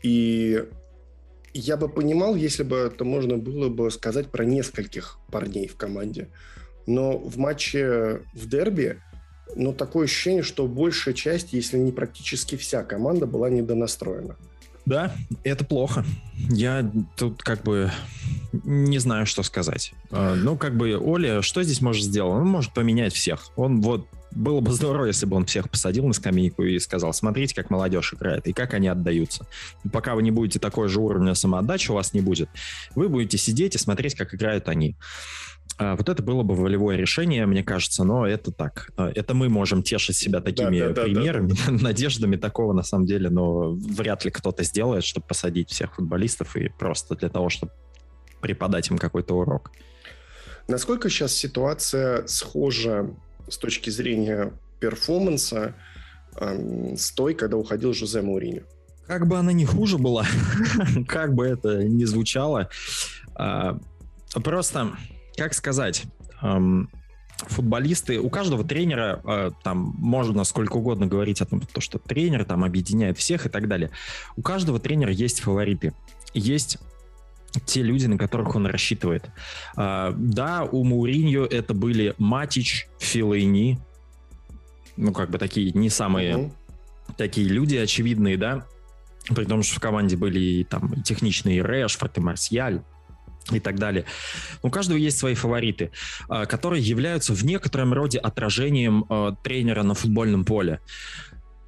[0.02, 0.64] И
[1.54, 6.30] я бы понимал, если бы это можно было бы сказать про нескольких парней в команде.
[6.86, 9.00] Но в матче в дерби
[9.56, 14.36] но такое ощущение, что большая часть, если не практически вся команда была недонастроена.
[14.86, 16.04] Да, это плохо.
[16.50, 17.91] Я тут как бы
[18.52, 19.93] не знаю, что сказать.
[20.12, 22.41] А, ну, как бы, Оля, что здесь может сделать?
[22.41, 23.50] Он может поменять всех.
[23.56, 27.56] Он вот было бы здорово, если бы он всех посадил на скамейку и сказал, смотрите,
[27.56, 29.46] как молодежь играет и как они отдаются.
[29.91, 32.50] Пока вы не будете такой же уровня самоотдачи, у вас не будет.
[32.96, 34.98] Вы будете сидеть и смотреть, как играют они.
[35.78, 38.91] А, вот это было бы волевое решение, мне кажется, но это так.
[38.95, 41.71] А, это мы можем тешить себя такими да, да, примерами, да, да.
[41.84, 46.69] надеждами такого на самом деле, но вряд ли кто-то сделает, чтобы посадить всех футболистов и
[46.69, 47.71] просто для того, чтобы
[48.41, 49.71] преподать им какой-то урок.
[50.67, 53.10] Насколько сейчас ситуация схожа
[53.49, 55.76] с точки зрения перформанса
[56.39, 58.62] э, с той, когда уходил Жозе Мауриньо?
[59.08, 60.26] Как бы она не хуже была,
[61.08, 62.69] как бы это ни звучало,
[63.38, 63.73] э,
[64.43, 64.93] просто
[65.36, 66.04] как сказать,
[66.41, 66.89] эм,
[67.38, 72.63] футболисты, у каждого тренера, э, там можно сколько угодно говорить о том, что тренер там
[72.63, 73.91] объединяет всех и так далее.
[74.36, 75.93] У каждого тренера есть фавориты.
[76.34, 76.80] Есть
[77.65, 79.30] те люди, на которых он рассчитывает.
[79.78, 83.80] Э, да, у Мауриньо это были Матич, Филайни,
[84.96, 86.52] ну, как бы такие не самые mm-hmm.
[87.17, 88.65] такие люди очевидные, да,
[89.30, 92.82] при том, что в команде были и там и техничные Решфорд, и Марсиаль,
[93.52, 94.06] и так далее.
[94.62, 95.92] У каждого есть свои фавориты,
[96.30, 100.80] а, которые являются в некотором роде отражением а, тренера на футбольном поле.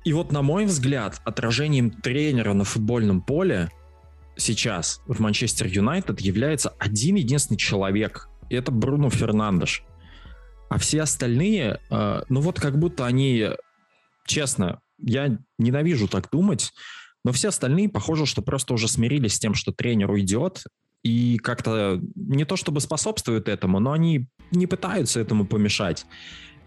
[0.04, 3.72] И вот, на мой взгляд, отражением тренера на футбольном поле
[4.38, 8.30] сейчас в Манчестер Юнайтед является один единственный человек.
[8.50, 9.84] И это Бруно Фернандеш.
[10.70, 13.50] А все остальные, а, ну вот как будто они,
[14.26, 16.72] честно, я ненавижу так думать,
[17.24, 20.64] но все остальные, похоже, что просто уже смирились с тем, что тренер уйдет,
[21.06, 26.08] и как-то не то чтобы способствуют этому, но они не пытаются этому помешать.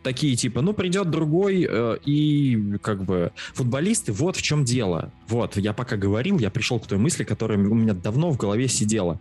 [0.05, 5.13] Такие типа, ну придет другой, э, и как бы футболисты, вот в чем дело.
[5.27, 8.69] Вот, я пока говорил, я пришел к той мысли, которая у меня давно в голове
[8.69, 9.21] сидела.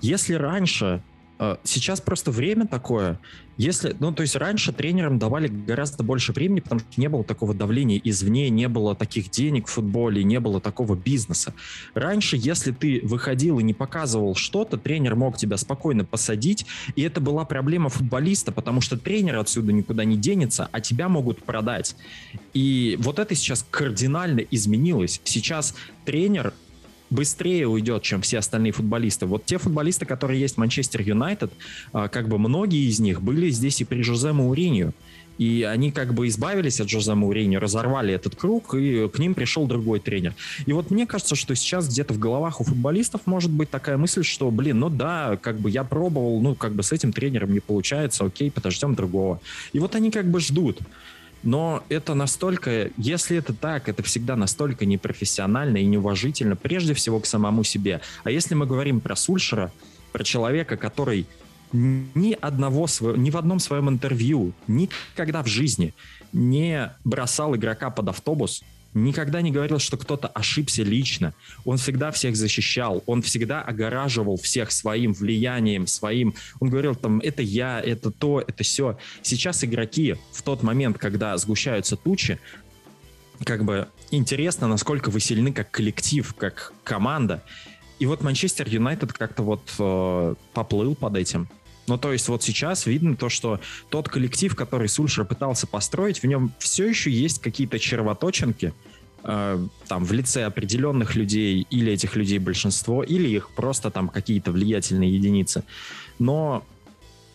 [0.00, 1.02] Если раньше
[1.64, 3.18] сейчас просто время такое.
[3.58, 7.52] Если, ну, то есть раньше тренерам давали гораздо больше времени, потому что не было такого
[7.52, 11.54] давления извне, не было таких денег в футболе, не было такого бизнеса.
[11.94, 17.20] Раньше, если ты выходил и не показывал что-то, тренер мог тебя спокойно посадить, и это
[17.20, 21.94] была проблема футболиста, потому что тренер отсюда никуда не денется, а тебя могут продать.
[22.54, 25.20] И вот это сейчас кардинально изменилось.
[25.24, 25.74] Сейчас
[26.04, 26.54] тренер
[27.12, 29.26] быстрее уйдет, чем все остальные футболисты.
[29.26, 31.52] Вот те футболисты, которые есть в Манчестер Юнайтед,
[31.92, 34.92] а, как бы многие из них были здесь и при Жозе Мауриньо.
[35.38, 39.66] И они как бы избавились от Жозе Мауриньо, разорвали этот круг, и к ним пришел
[39.66, 40.34] другой тренер.
[40.66, 44.24] И вот мне кажется, что сейчас где-то в головах у футболистов может быть такая мысль,
[44.24, 47.60] что, блин, ну да, как бы я пробовал, ну как бы с этим тренером не
[47.60, 49.40] получается, окей, подождем другого.
[49.72, 50.78] И вот они как бы ждут.
[51.42, 57.26] Но это настолько, если это так, это всегда настолько непрофессионально и неуважительно, прежде всего к
[57.26, 58.00] самому себе.
[58.24, 59.72] А если мы говорим про Сульшера,
[60.12, 61.26] про человека, который
[61.72, 65.94] ни одного ни в одном своем интервью, никогда в жизни
[66.32, 68.62] не бросал игрока под автобус,
[68.94, 71.34] никогда не говорил, что кто-то ошибся лично.
[71.64, 76.34] Он всегда всех защищал, он всегда огораживал всех своим влиянием, своим...
[76.60, 78.98] Он говорил там, это я, это то, это все.
[79.22, 82.38] Сейчас игроки в тот момент, когда сгущаются тучи,
[83.44, 87.42] как бы интересно, насколько вы сильны как коллектив, как команда.
[87.98, 91.48] И вот Манчестер Юнайтед как-то вот э, поплыл под этим.
[91.92, 96.26] Ну, то есть вот сейчас видно то, что тот коллектив, который Сульшер пытался построить, в
[96.26, 98.72] нем все еще есть какие-то червоточинки,
[99.24, 104.52] э, там, в лице определенных людей, или этих людей большинство, или их просто там какие-то
[104.52, 105.64] влиятельные единицы.
[106.18, 106.64] Но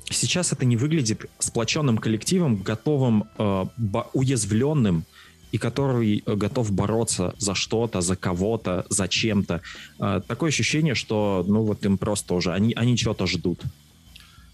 [0.09, 3.65] сейчас это не выглядит сплоченным коллективом, готовым, э,
[4.13, 5.05] уязвленным,
[5.51, 9.61] и который готов бороться за что-то, за кого-то, за чем-то.
[9.99, 13.61] Э, такое ощущение, что, ну, вот им просто уже, они, они чего-то ждут.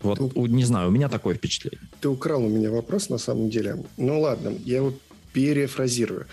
[0.03, 1.79] Вот, ты, не знаю, у меня такое впечатление.
[2.01, 3.83] Ты украл у меня вопрос на самом деле.
[3.97, 4.99] Ну ладно, я вот
[5.33, 6.27] перефразирую.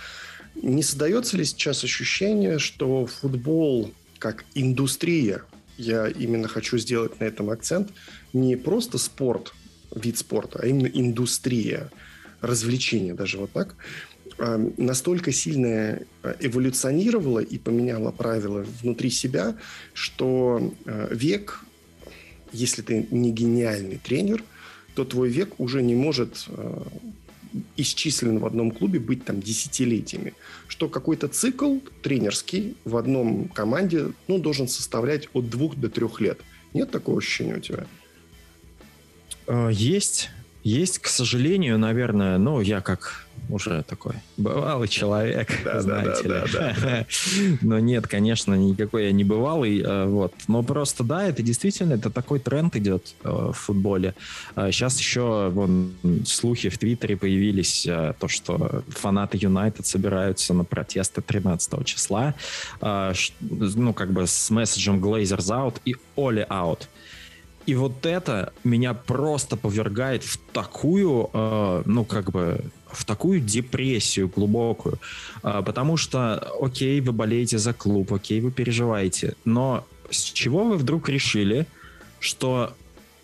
[0.62, 5.42] Не создается ли сейчас ощущение, что футбол как индустрия,
[5.78, 7.90] я именно хочу сделать на этом акцент,
[8.32, 9.54] не просто спорт,
[9.94, 11.90] вид спорта, а именно индустрия,
[12.42, 13.76] развлечения даже вот так,
[14.38, 19.56] а, настолько сильно а, эволюционировала и поменяла правила внутри себя,
[19.94, 21.64] что а, век,
[22.52, 24.42] если ты не гениальный тренер,
[24.94, 26.48] то твой век уже не может
[27.76, 30.34] исчислен в одном клубе быть там десятилетиями.
[30.68, 36.40] Что какой-то цикл тренерский в одном команде ну, должен составлять от двух до трех лет.
[36.74, 37.86] Нет такого ощущения у тебя?
[39.70, 40.30] Есть.
[40.62, 46.52] Есть, к сожалению, наверное, ну, я как уже такой бывалый человек, да, знаете да, ли.
[46.52, 47.06] Да, да,
[47.62, 49.80] Но нет, конечно, никакой я не бывалый.
[49.80, 50.32] Э, вот.
[50.48, 54.14] Но просто, да, это действительно, это такой тренд идет э, в футболе.
[54.54, 55.94] Сейчас э, еще вон,
[56.24, 57.82] слухи в Твиттере появились,
[58.18, 62.34] то, что фанаты Юнайтед собираются на протесты 13 числа.
[62.80, 66.82] Ну, как бы с месседжем Glazers out и Оли out.
[67.70, 74.28] И вот это меня просто повергает в такую, э, ну, как бы, в такую депрессию
[74.28, 74.98] глубокую.
[75.44, 80.78] Э, потому что, окей, вы болеете за клуб, окей, вы переживаете, но с чего вы
[80.78, 81.64] вдруг решили,
[82.18, 82.74] что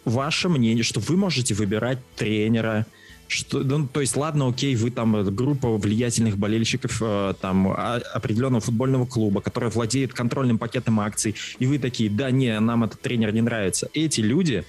[0.05, 2.87] ваше мнение, что вы можете выбирать тренера,
[3.29, 8.01] что, ну, то есть, ладно, окей, вы там э, группа влиятельных болельщиков э, там а,
[8.15, 13.01] определенного футбольного клуба, который владеет контрольным пакетом акций, и вы такие, да, не, нам этот
[13.01, 13.89] тренер не нравится.
[13.95, 14.65] Эти люди,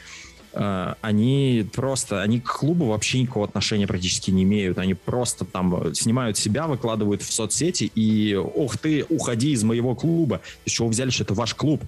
[0.53, 4.79] э, они просто, они к клубу вообще никакого отношения практически не имеют.
[4.79, 10.41] Они просто там снимают себя, выкладывают в соцсети и, ох ты, уходи из моего клуба.
[10.65, 11.83] Из чего взяли, что это ваш клуб?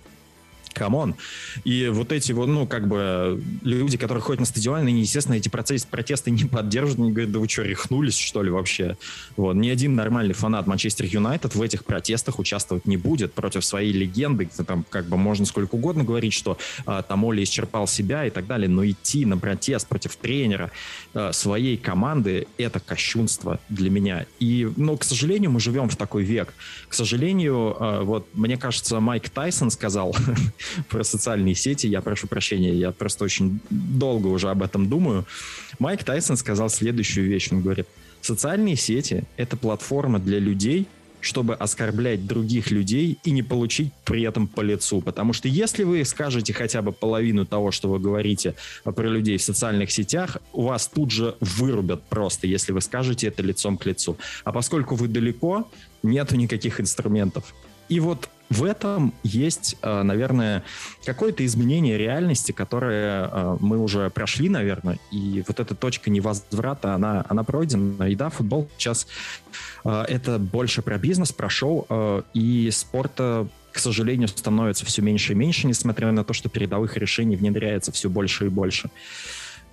[0.73, 1.15] Come on.
[1.63, 5.49] И вот эти вот, ну, как бы люди, которые ходят на стадион, они, естественно, эти
[5.49, 8.97] процессы, протесты не поддерживают, они говорят, да вы что, рехнулись, что ли, вообще?
[9.37, 9.53] Вот.
[9.53, 14.49] Ни один нормальный фанат Манчестер Юнайтед в этих протестах участвовать не будет против своей легенды.
[14.65, 18.47] Там, как бы, можно сколько угодно говорить, что а, там Оли исчерпал себя и так
[18.47, 20.71] далее, но идти на протест против тренера
[21.13, 24.25] а, своей команды— это кощунство для меня.
[24.39, 26.53] И, ну, к сожалению, мы живем в такой век.
[26.87, 30.15] К сожалению, а, вот, мне кажется, Майк Тайсон сказал
[30.89, 31.87] про социальные сети.
[31.87, 35.25] Я прошу прощения, я просто очень долго уже об этом думаю.
[35.79, 37.49] Майк Тайсон сказал следующую вещь.
[37.51, 37.87] Он говорит,
[38.21, 40.87] социальные сети— это платформа для людей,
[41.21, 45.01] чтобы оскорблять других людей и не получить при этом по лицу.
[45.01, 49.41] Потому что если вы скажете хотя бы половину того, что вы говорите про людей в
[49.41, 54.17] социальных сетях, у вас тут же вырубят просто, если вы скажете это лицом к лицу.
[54.43, 55.69] А поскольку вы далеко,
[56.03, 57.53] нету никаких инструментов.
[57.89, 60.63] И вот в этом есть, э, наверное,
[61.05, 67.23] какое-то изменение реальности, которое э, мы уже прошли, наверное, и вот эта точка невозврата, она,
[67.29, 68.09] она пройдена.
[68.09, 69.05] И да, футбол сейчас
[69.85, 71.87] э, это больше про бизнес, про шоу,
[72.33, 77.35] и спорта к сожалению, становится все меньше и меньше, несмотря на то, что передовых решений
[77.35, 78.89] внедряется все больше и больше.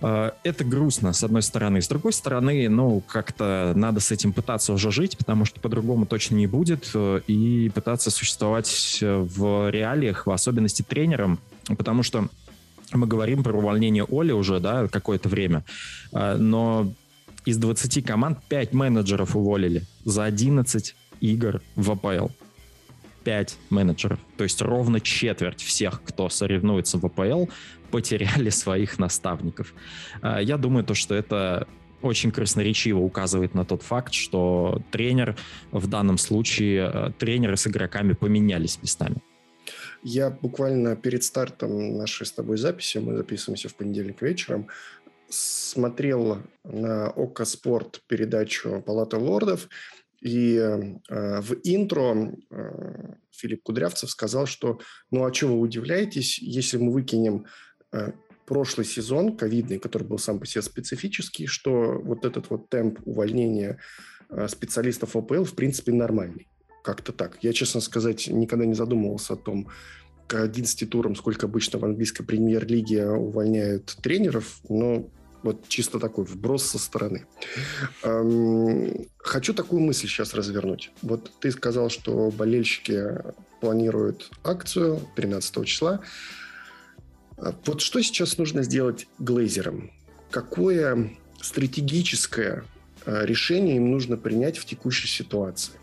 [0.01, 1.81] Э, это грустно, с одной стороны.
[1.81, 6.37] С другой стороны, ну, как-то надо с этим пытаться уже жить, потому что по-другому точно
[6.37, 11.39] не будет, э, и пытаться существовать в реалиях, в особенности тренером,
[11.77, 12.29] потому что
[12.93, 15.65] мы говорим про увольнение Оли уже, да, какое-то время,
[16.13, 16.93] э, но
[17.45, 22.29] из 20 команд 5 менеджеров уволили за 11 игр в АПЛ.
[23.25, 24.21] 5 менеджеров.
[24.37, 27.47] То есть ровно четверть всех, кто соревнуется в АПЛ,
[27.91, 29.75] потеряли своих наставников.
[30.23, 31.67] А, я думаю, то, что это
[32.03, 35.37] очень красноречиво указывает на тот факт, что тренер
[35.73, 39.17] в данном случае, э, тренеры с игроками поменялись местами.
[40.03, 44.69] Я буквально перед стартом нашей с тобой записи, мы записываемся в понедельник вечером,
[45.29, 49.69] смотрел на ОКО Спорт передачу «Палата лордов»,
[50.21, 56.79] и э, в интро э, Филипп Кудрявцев сказал, что ну а чего вы удивляетесь, если
[56.79, 57.47] мы выкинем
[58.47, 63.79] прошлый сезон ковидный, который был сам по себе специфический, что вот этот вот темп увольнения
[64.31, 66.49] э, специалистов ОПЛ в принципе нормальный.
[66.83, 67.39] Как-то так.
[67.43, 69.69] Я, честно сказать, никогда не задумывался о том,
[70.27, 75.09] к 11 турам, сколько обычно в английской премьер-лиге увольняют тренеров, но
[75.43, 77.27] вот чисто такой вброс со стороны.
[79.19, 80.91] Хочу такую мысль сейчас развернуть.
[81.03, 83.23] Вот ты сказал, что болельщики
[83.61, 86.01] планируют акцию 13 числа.
[87.39, 89.91] А вот что сейчас нужно сделать глейзерам?
[90.31, 92.65] Какое стратегическое
[93.05, 95.75] а, решение им нужно принять в текущей ситуации?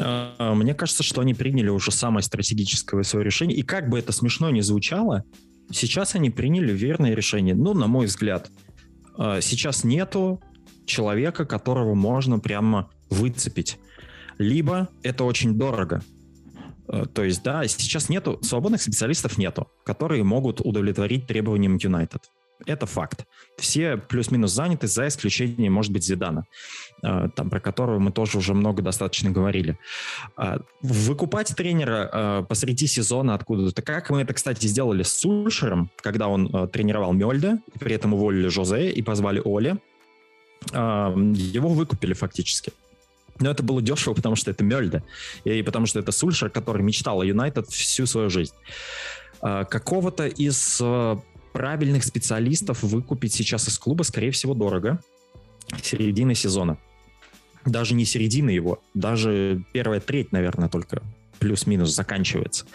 [0.00, 3.56] А, мне кажется, что они приняли уже самое стратегическое свое решение.
[3.56, 5.24] И как бы это смешно ни звучало,
[5.72, 7.54] Сейчас они приняли верное решение.
[7.54, 8.50] Ну, на мой взгляд,
[9.18, 10.40] сейчас нету
[10.84, 13.78] человека, которого можно прямо выцепить.
[14.38, 16.02] Либо это очень дорого.
[16.88, 22.30] Э, то есть, да, сейчас нету, свободных специалистов нету, которые могут удовлетворить требованиям Юнайтед.
[22.64, 23.26] Это факт.
[23.58, 26.46] Все плюс-минус заняты, за исключением, может быть, Зидана,
[27.02, 29.78] э, там, про которого мы тоже уже много достаточно говорили.
[30.38, 36.68] Э, выкупать тренера посреди сезона откуда-то, как мы это, кстати, сделали с Сульшером, когда он
[36.70, 39.76] тренировал Мельде, при этом уволили Жозе и позвали Оли,
[40.72, 42.72] его выкупили фактически.
[43.40, 45.02] Но это было дешево, потому что это Мельда.
[45.44, 48.54] И потому что это Сульшер, который мечтал о Юнайтед всю свою жизнь.
[49.40, 51.16] А, какого-то из э,
[51.52, 55.00] правильных специалистов выкупить сейчас из клуба, скорее всего, дорого.
[55.82, 56.78] Середины сезона.
[57.64, 61.02] Даже не середины его, даже первая треть, наверное, только
[61.38, 62.66] плюс-минус заканчивается.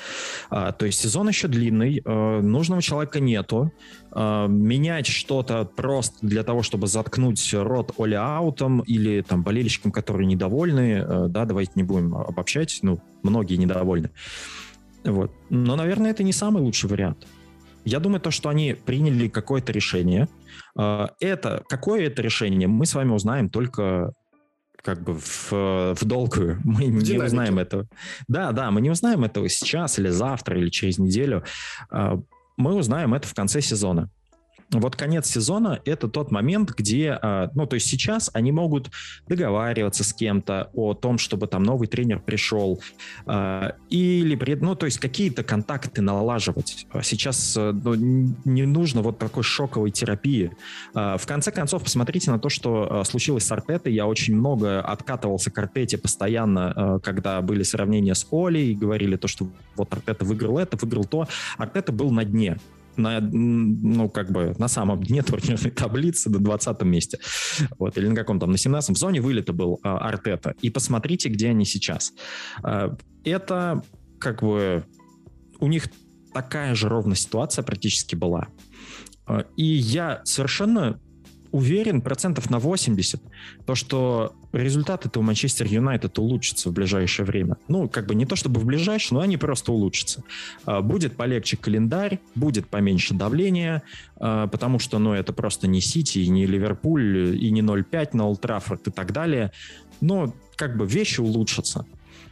[0.49, 3.71] А, то есть сезон еще длинный, а, нужного человека нету.
[4.11, 10.27] А, менять что-то просто для того, чтобы заткнуть рот Оли Аутом или там болельщикам, которые
[10.27, 14.11] недовольны, да, давайте не будем обобщать, ну, многие недовольны.
[15.03, 15.31] Вот.
[15.49, 17.27] Но, наверное, это не самый лучший вариант.
[17.83, 20.27] Я думаю, то, что они приняли какое-то решение.
[20.75, 24.13] Это, какое это решение, мы с вами узнаем только
[24.83, 26.59] как бы в, в долгую.
[26.63, 27.87] Мы в не узнаем этого.
[28.27, 31.43] Да, да, мы не узнаем этого сейчас или завтра или через неделю.
[31.89, 32.19] А,
[32.57, 34.09] мы узнаем это в конце сезона
[34.79, 38.89] вот конец сезона— это тот момент, где, а, ну, то есть сейчас они могут
[39.27, 42.81] договариваться с кем-то о том, чтобы там новый тренер пришел,
[43.25, 46.87] а, или, ну, то есть какие-то контакты налаживать.
[47.03, 50.51] Сейчас э, ну, не нужно вот такой шоковой терапии.
[50.93, 53.93] А, в конце концов, посмотрите на то, что случилось с Артетой.
[53.93, 59.47] Я очень много откатывался к Артете постоянно, когда были сравнения с Олей, говорили то, что
[59.75, 61.27] вот Артета выиграл это, выиграл то.
[61.57, 62.57] Артета был на дне
[62.97, 67.19] на, ну, как бы на самом дне турнирной таблицы до 20 месте.
[67.77, 70.55] Вот, или на каком там, на 17 в зоне вылета был а, Артета.
[70.61, 72.13] И посмотрите, где они сейчас.
[72.63, 73.83] А, это
[74.19, 74.85] как бы
[75.59, 75.89] у них
[76.33, 78.47] такая же ровная ситуация практически была.
[79.25, 80.99] А, и я совершенно
[81.51, 83.21] уверен процентов на 80,
[83.65, 87.57] то, что результаты-то у Манчестер Юнайтед улучшатся в ближайшее время.
[87.67, 90.23] Ну, как бы не то чтобы в ближайшее, но они просто улучшатся.
[90.65, 93.83] А, будет полегче календарь, будет поменьше давления,
[94.17, 98.27] а, потому что, ну, это просто не Сити, и не Ливерпуль, и не 0-5 на
[98.27, 98.45] Олд
[98.87, 99.51] и так далее.
[99.99, 101.85] Но как бы вещи улучшатся.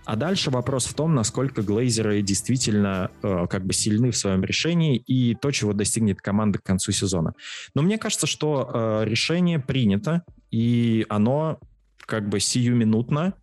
[0.10, 4.98] А дальше вопрос в том, насколько глейзеры действительно э, как бы сильны в своем решении
[4.98, 7.34] и то, чего достигнет команда к концу сезона.
[7.76, 11.60] Но мне кажется, что э, решение принято, и оно
[12.00, 13.36] как бы сиюминутно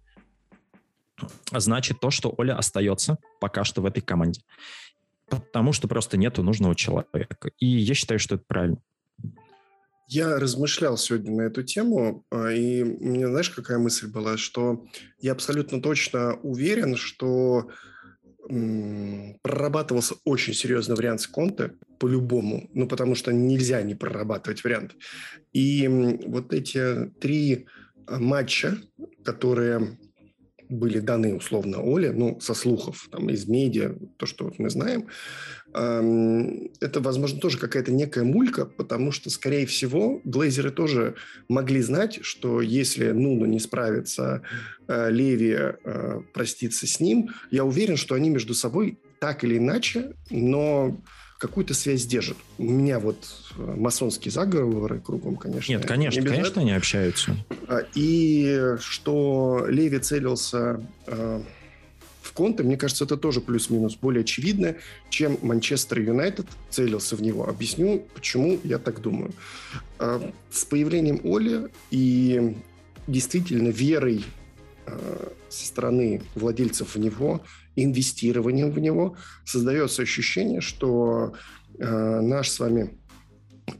[1.52, 4.40] значит то, что Оля остается пока что в этой команде.
[5.28, 7.52] Потому что просто нету нужного человека.
[7.60, 8.78] И я считаю, что это правильно.
[10.06, 14.86] Я размышлял сегодня на эту тему, а, и мне, знаешь, какая мысль была, что
[15.20, 17.68] я абсолютно точно уверен, что
[19.42, 24.94] прорабатывался очень серьезный вариант с Конте, по-любому, ну, потому что нельзя не прорабатывать вариант.
[25.52, 25.88] И
[26.26, 27.66] вот эти три
[28.06, 28.78] а, матча,
[29.24, 29.98] которые
[30.68, 35.06] были даны условно Оле, ну, со слухов, там, из медиа, то, что вот мы знаем,
[35.72, 41.16] это, возможно, тоже какая-то некая мулька, потому что, скорее всего, глейзеры тоже
[41.48, 44.42] могли знать, что если Нуну не справится,
[44.88, 50.14] э, Леви э, простится с ним, я уверен, что они между собой так или иначе,
[50.30, 50.98] но
[51.38, 52.36] какую-то связь держат.
[52.58, 53.18] У меня вот
[53.56, 55.70] э, масонские заговоры кругом, конечно.
[55.72, 57.36] Нет, конечно, не конечно, они общаются.
[57.68, 61.40] А, и что Леви целился э,
[62.22, 64.76] в Конте, мне кажется, это тоже плюс-минус более очевидно,
[65.10, 67.46] чем Манчестер Юнайтед целился в него.
[67.46, 69.32] Объясню, почему я так думаю.
[69.98, 72.56] А, с появлением Оли и
[73.06, 74.24] действительно верой
[74.86, 77.42] э, со стороны владельцев в него
[77.76, 81.34] инвестированием в него создается ощущение, что
[81.78, 82.98] э, наш с вами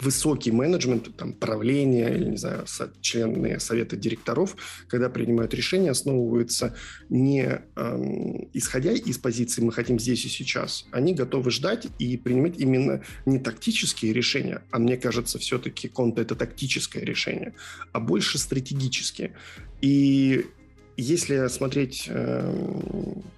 [0.01, 4.57] высокий менеджмент, там, правление, или, не знаю, со, члены совета директоров,
[4.89, 6.75] когда принимают решения, основываются
[7.09, 12.59] не э, исходя из позиции «мы хотим здесь и сейчас», они готовы ждать и принимать
[12.59, 17.55] именно не тактические решения, а мне кажется, все-таки Конта– это тактическое решение,
[17.93, 19.35] а больше стратегические.
[19.81, 20.47] И
[20.97, 22.55] если смотреть э,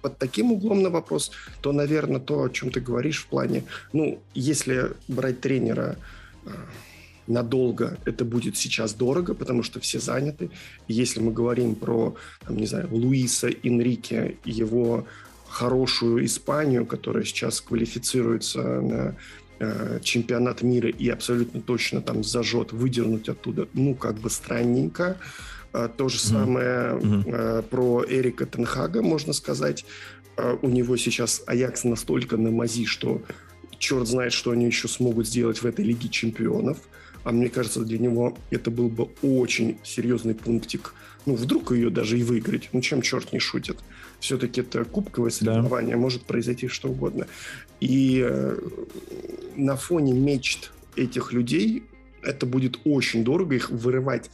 [0.01, 1.31] под таким углом на вопрос,
[1.61, 5.97] то, наверное, то, о чем ты говоришь в плане, ну, если брать тренера
[6.45, 6.49] э,
[7.27, 10.49] надолго, это будет сейчас дорого, потому что все заняты.
[10.87, 15.05] Если мы говорим про, там, не знаю, Луиса Энрике, его
[15.47, 19.15] хорошую Испанию, которая сейчас квалифицируется на
[19.59, 25.17] э, чемпионат мира и абсолютно точно там зажжет, выдернуть оттуда, ну, как бы странненько.
[25.73, 26.31] Э, то же mm-hmm.
[26.31, 27.61] самое mm-hmm.
[27.63, 29.85] про Эрика Тенхага, можно сказать.
[30.61, 33.21] У него сейчас Аякс настолько на мази, что
[33.77, 36.77] черт знает, что они еще смогут сделать в этой Лиге Чемпионов.
[37.23, 40.93] А мне кажется, для него это был бы очень серьезный пунктик.
[41.25, 42.69] Ну, вдруг ее даже и выиграть.
[42.71, 43.77] Ну, чем черт не шутит.
[44.19, 46.01] Все-таки это кубковое соревнование, да.
[46.01, 47.27] может произойти что угодно.
[47.79, 48.57] И э,
[49.55, 51.83] на фоне мечт этих людей
[52.21, 54.29] это будет очень дорого их вырывать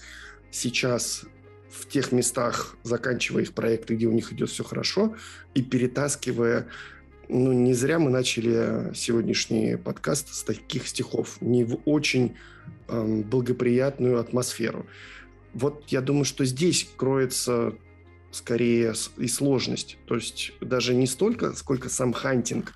[0.55, 1.25] сейчас
[1.69, 5.15] в тех местах, заканчивая их проекты, где у них идет все хорошо,
[5.53, 6.67] и перетаскивая
[7.27, 12.35] ну, не зря мы начали сегодняшний подкаст с таких стихов, не в очень
[12.87, 14.85] э, благоприятную атмосферу.
[15.53, 17.73] Вот я думаю, что здесь кроется
[18.31, 19.97] скорее и сложность.
[20.05, 22.73] То есть даже не столько, сколько сам хантинг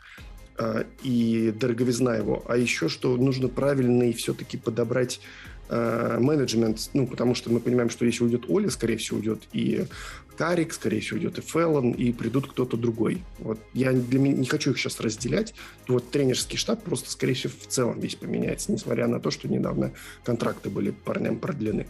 [0.57, 5.21] э, и дороговизна его, а еще что нужно правильно и все-таки подобрать
[5.70, 9.86] менеджмент, ну, потому что мы понимаем, что если уйдет Оля, скорее всего, уйдет и
[10.38, 13.22] Карик, скорее всего, идет и Феллон, и придут кто-то другой.
[13.39, 15.53] Вот я для меня не хочу их сейчас разделять.
[15.88, 19.91] Вот тренерский штаб просто, скорее всего, в целом весь поменяется, несмотря на то, что недавно
[20.24, 21.88] контракты были парням продлены.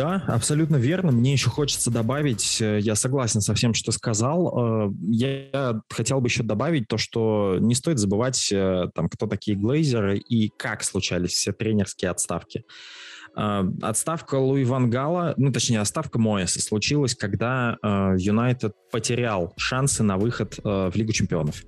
[0.00, 1.12] Да, абсолютно верно.
[1.12, 4.86] Мне еще хочется добавить, э, я согласен со всем, что сказал.
[4.88, 9.58] Э, я хотел бы еще добавить то, что не стоит забывать, э, там, кто такие
[9.58, 12.64] глейзеры и как случались все тренерские отставки.
[13.36, 20.90] Отставка Луи Вангала, ну, точнее, отставка Моэса случилась, когда Юнайтед потерял шансы на выход в
[20.94, 21.62] Лигу чемпионов.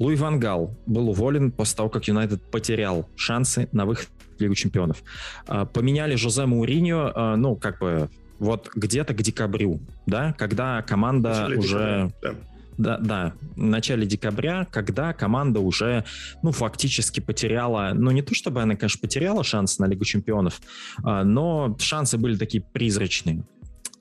[0.00, 4.08] Луи Вангал был уволен после того, как Юнайтед потерял шансы на выход
[4.40, 5.02] Лигу чемпионов.
[5.46, 8.08] А, поменяли Жозе Мауриньо, а, ну, как бы,
[8.38, 11.78] вот где-то к декабрю, да, когда команда Начали уже...
[11.78, 12.34] Декабря, да.
[12.78, 16.04] Да, да, в начале декабря, когда команда уже,
[16.44, 20.60] ну, фактически потеряла, ну, не то чтобы она, конечно, потеряла шансы на Лигу чемпионов,
[21.02, 23.42] а, но шансы были такие призрачные.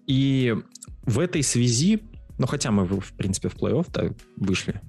[0.06, 0.56] И
[1.02, 2.04] в этой связи,
[2.38, 4.80] ну, хотя мы, в принципе, в плей-офф вышли,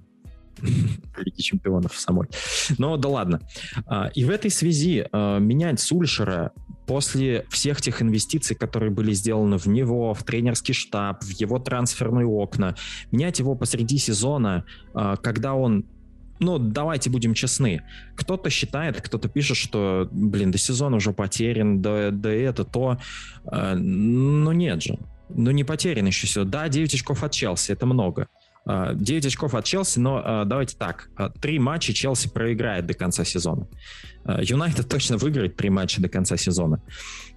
[0.62, 2.28] Лиги чемпионов самой.
[2.78, 3.40] Но да ладно.
[3.86, 6.52] А, и в этой связи а, менять Сульшера
[6.86, 12.26] после всех тех инвестиций, которые были сделаны в него, в тренерский штаб, в его трансферные
[12.26, 12.74] окна,
[13.12, 15.84] менять его посреди сезона, а, когда он
[16.40, 17.82] ну, давайте будем честны.
[18.14, 22.98] Кто-то считает, кто-то пишет, что, блин, до сезона уже потерян, да, да это, то.
[23.44, 25.00] Ну, нет же.
[25.28, 26.44] Ну, не потерян еще все.
[26.44, 28.28] Да, 9 очков от Челси, это много.
[28.94, 31.08] 9 очков от Челси, но а, давайте так.
[31.16, 33.66] А, три матча Челси проиграет до конца сезона.
[34.26, 36.82] Юнайтед точно выиграет три матча до конца сезона.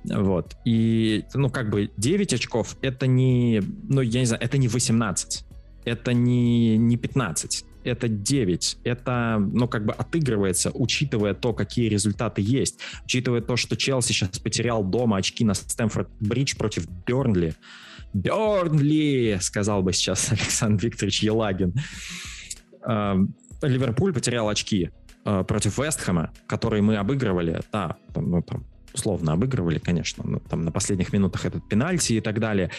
[0.04, 0.58] Вот.
[0.66, 5.46] И, ну, как бы 9 очков это не, ну, я не знаю, это не 18.
[5.86, 8.78] Это не, не 15 это 9.
[8.84, 14.40] Это, ну, как бы отыгрывается, учитывая то, какие результаты есть, учитывая то, что Челси сейчас
[14.40, 17.56] потерял дома очки на Стэнфорд-Бридж против Бернли.
[18.14, 21.74] Бернли, сказал бы сейчас Александр Викторович Елагин.
[22.86, 24.90] Эм, Ливерпуль потерял очки
[25.26, 27.62] э, против Вестхэма, которые мы обыгрывали.
[27.72, 32.40] Да, ну, там, условно обыгрывали, конечно, ну, там на последних минутах этот пенальти и так
[32.40, 32.72] далее.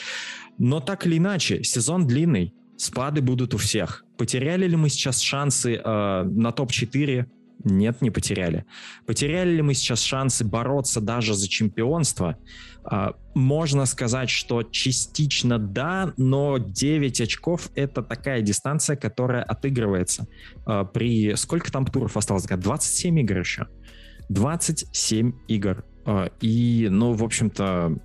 [0.59, 4.05] Но так или иначе, сезон длинный, спады будут у всех.
[4.19, 7.27] Потеряли ли мы сейчас шансы э, на топ-4?
[7.65, 8.65] Нет, не потеряли.
[9.07, 12.37] Потеряли ли мы сейчас шансы бороться даже за чемпионство?
[12.85, 20.27] А, можно сказать, что частично да, но 9 очков— это такая дистанция, которая отыгрывается.
[20.67, 21.35] А, при...
[21.37, 22.45] Сколько там туров осталось?
[22.45, 23.67] 27 игр еще.
[24.29, 25.85] 27 игр.
[26.05, 27.99] А, и, ну, в общем-то,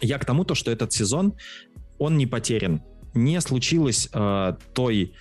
[0.00, 1.34] я к тому, то, что этот сезон,
[1.98, 2.82] он не потерян.
[3.14, 4.08] Не случилось
[4.74, 5.14] той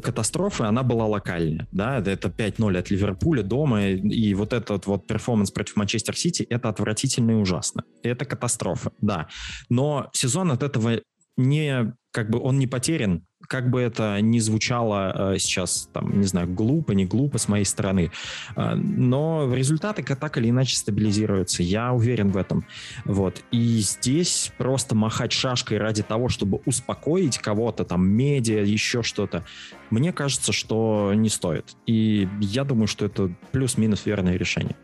[0.00, 5.50] катастрофы, она была локальная, да, это 5-0 от Ливерпуля дома, и вот этот вот перформанс
[5.50, 7.84] против Манчестер Сити, это отвратительно и ужасно.
[8.02, 9.28] Это катастрофа, да.
[9.68, 11.00] Но сезон от этого
[11.36, 16.26] не, как бы он не потерян, как бы это ни звучало э, сейчас, там, не
[16.26, 18.12] знаю, глупо, не глупо с моей стороны,
[18.54, 22.64] э, но результаты так или иначе стабилизируются, я уверен в этом.
[23.04, 23.42] Вот.
[23.50, 29.44] И здесь просто махать шашкой ради того, чтобы успокоить кого-то, там, медиа, еще что-то,
[29.90, 31.76] мне кажется, что не стоит.
[31.86, 34.76] И я думаю, что это плюс-минус верное решение.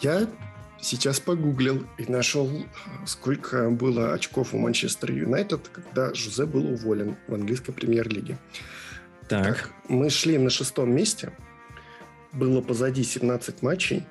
[0.00, 0.26] Я
[0.80, 2.50] сейчас погуглил и нашел,
[3.06, 8.38] сколько было очков у Манчестер Юнайтед, когда Жузе был уволен в английской премьер-лиге.
[9.28, 9.44] Так.
[9.44, 9.70] так.
[9.88, 11.32] Мы шли на шестом месте.
[12.32, 14.06] Было позади 17 матчей,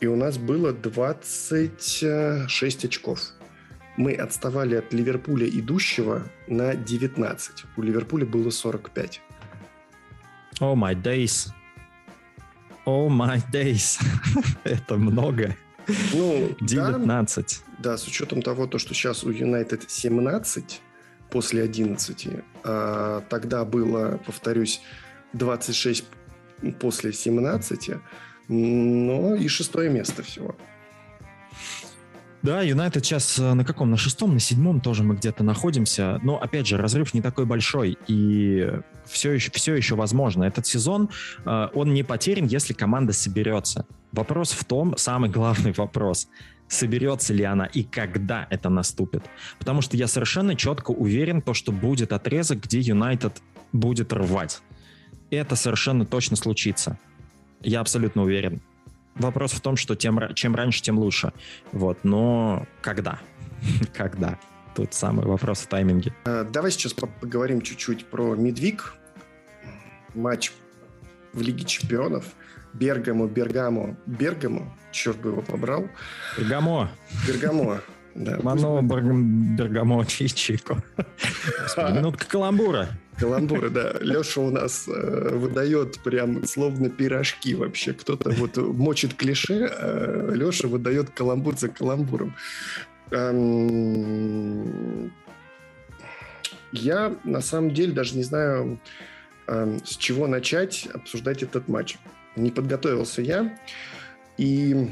[0.00, 3.20] и у нас было 26 очков.
[3.96, 7.64] Мы отставали от Ливерпуля идущего на 19.
[7.76, 9.20] У Ливерпуля было 45.
[10.60, 11.48] Oh my days.
[12.86, 14.00] Oh my days.
[14.64, 15.56] Это много.
[16.14, 17.62] Ну, 19.
[17.78, 20.80] Да, да, с учетом того, то, что сейчас у Юнайтед 17
[21.30, 22.28] после 11,
[22.64, 24.80] а тогда было, повторюсь,
[25.32, 26.04] 26
[26.80, 27.90] после 17,
[28.48, 30.56] но и шестое место всего.
[32.42, 33.90] Да, Юнайтед сейчас э, на каком?
[33.90, 36.18] На шестом, на седьмом тоже мы где-то находимся.
[36.22, 38.72] Но, опять же, разрыв не такой большой, и
[39.04, 40.44] все еще, все еще возможно.
[40.44, 41.10] Этот сезон,
[41.44, 43.84] э, он не потерян, если команда соберется.
[44.12, 46.28] Вопрос в том, самый главный вопрос,
[46.66, 49.22] соберется ли она и когда это наступит.
[49.58, 54.62] Потому что я совершенно четко уверен, то, что будет отрезок, где Юнайтед будет рвать.
[55.30, 56.98] Это совершенно точно случится.
[57.60, 58.62] Я абсолютно уверен.
[59.14, 61.32] Вопрос в том, что тем, чем раньше, тем лучше.
[61.72, 63.18] Вот, но когда?
[63.94, 64.38] когда?
[64.74, 66.14] Тут самый вопрос в тайминге.
[66.24, 68.94] Э, давай сейчас поговорим чуть-чуть про Медвик.
[70.14, 70.52] Матч
[71.32, 72.24] в Лиге Чемпионов.
[72.72, 74.72] Бергамо, Бергамо, Бергамо.
[74.92, 75.88] Черт бы его побрал.
[76.38, 76.90] Бергамо.
[77.26, 77.80] Бергамо.
[78.12, 80.82] Да, Мано, Бергамо, Чичико.
[81.76, 82.88] Минутка каламбура.
[83.20, 83.92] Каламбуры, да.
[84.00, 87.92] Леша у нас э, выдает прям словно пирожки вообще.
[87.92, 92.34] Кто-то вот мочит клише, а Леша выдает каламбур за каламбуром.
[93.10, 95.12] Эм...
[96.72, 98.80] Я на самом деле даже не знаю,
[99.46, 101.98] э, с чего начать обсуждать этот матч.
[102.36, 103.58] Не подготовился я.
[104.38, 104.90] И,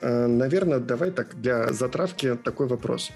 [0.00, 3.10] э, наверное, давай так для затравки такой вопрос.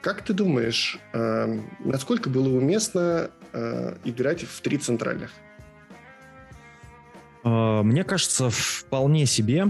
[0.00, 5.30] Как ты думаешь, э, насколько было уместно э, играть в три центральных?
[7.44, 9.66] Э, мне кажется, вполне себе.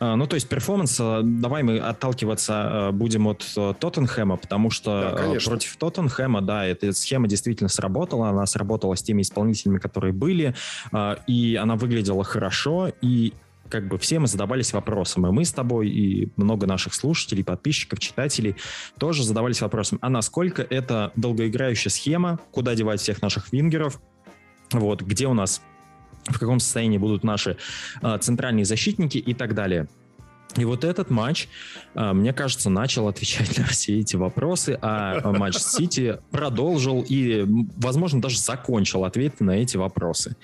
[0.00, 3.44] Э, ну, то есть перформанс, э, давай мы отталкиваться будем от
[3.78, 9.22] Тоттенхэма, потому что да, против Тоттенхэма, да, эта схема действительно сработала, она сработала с теми
[9.22, 10.54] исполнителями, которые были,
[11.26, 13.32] и она выглядела хорошо, и
[13.70, 17.98] как бы все мы задавались вопросом, и мы с тобой, и много наших слушателей, подписчиков,
[17.98, 18.56] читателей
[18.98, 24.00] тоже задавались вопросом, а насколько это долгоиграющая схема, куда девать всех наших вингеров,
[24.72, 25.62] вот, где у нас
[26.26, 27.56] в каком состоянии будут наши
[28.02, 29.88] э, центральные защитники и так далее.
[30.56, 31.48] И вот этот матч,
[31.94, 37.44] а, мне кажется, начал отвечать на все эти вопросы, а матч Сити продолжил и,
[37.76, 40.36] возможно, даже закончил ответы на эти вопросы.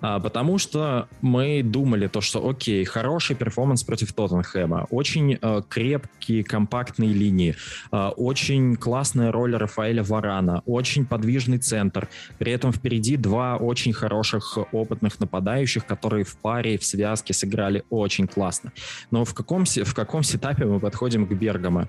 [0.00, 6.44] А, потому что мы думали то, что окей, хороший перформанс против Тоттенхэма, очень а, крепкие
[6.44, 7.56] компактные линии,
[7.90, 15.20] очень классная роль Рафаэля Варана, очень подвижный центр, при этом впереди два очень хороших опытных
[15.20, 18.72] нападающих, которые в паре, в связке сыграли очень классно.
[19.10, 21.88] Но в каком, в каком сетапе мы подходим к Бергамо.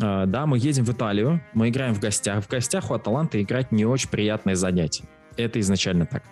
[0.00, 2.44] А, да, мы едем в Италию, мы играем в гостях.
[2.44, 5.04] В гостях у Аталанты играть не очень приятное занятие.
[5.36, 6.22] Это изначально так.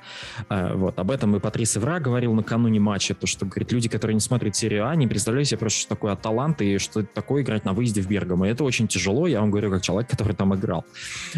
[0.48, 0.98] А, вот.
[0.98, 4.56] Об этом и Патрис Ивра говорил накануне матча, то, что, говорит, люди, которые не смотрят
[4.56, 8.00] серию А, не представляют себе просто, что такое Аталанта и что такое играть на выезде
[8.00, 8.48] в Бергамо.
[8.48, 10.84] Это очень тяжело, я вам говорю, как человек, который там играл.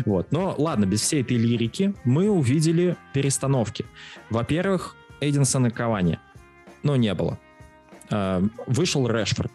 [0.05, 0.31] Вот.
[0.31, 3.85] Но ладно, без всей этой лирики мы увидели перестановки.
[4.31, 6.19] Во-первых, Эдинсон и Кавани.
[6.83, 7.39] Но не было.
[8.11, 9.53] Э, вышел Решфорд.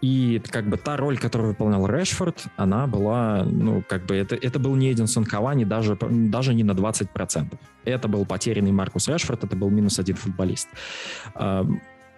[0.00, 4.58] И как бы та роль, которую выполнял Решфорд, она была, ну, как бы это, это
[4.58, 7.56] был не Эдинсон Кавани даже, даже не на 20%.
[7.84, 10.68] Это был потерянный Маркус Решфорд, это был минус один футболист.
[11.36, 11.64] Э,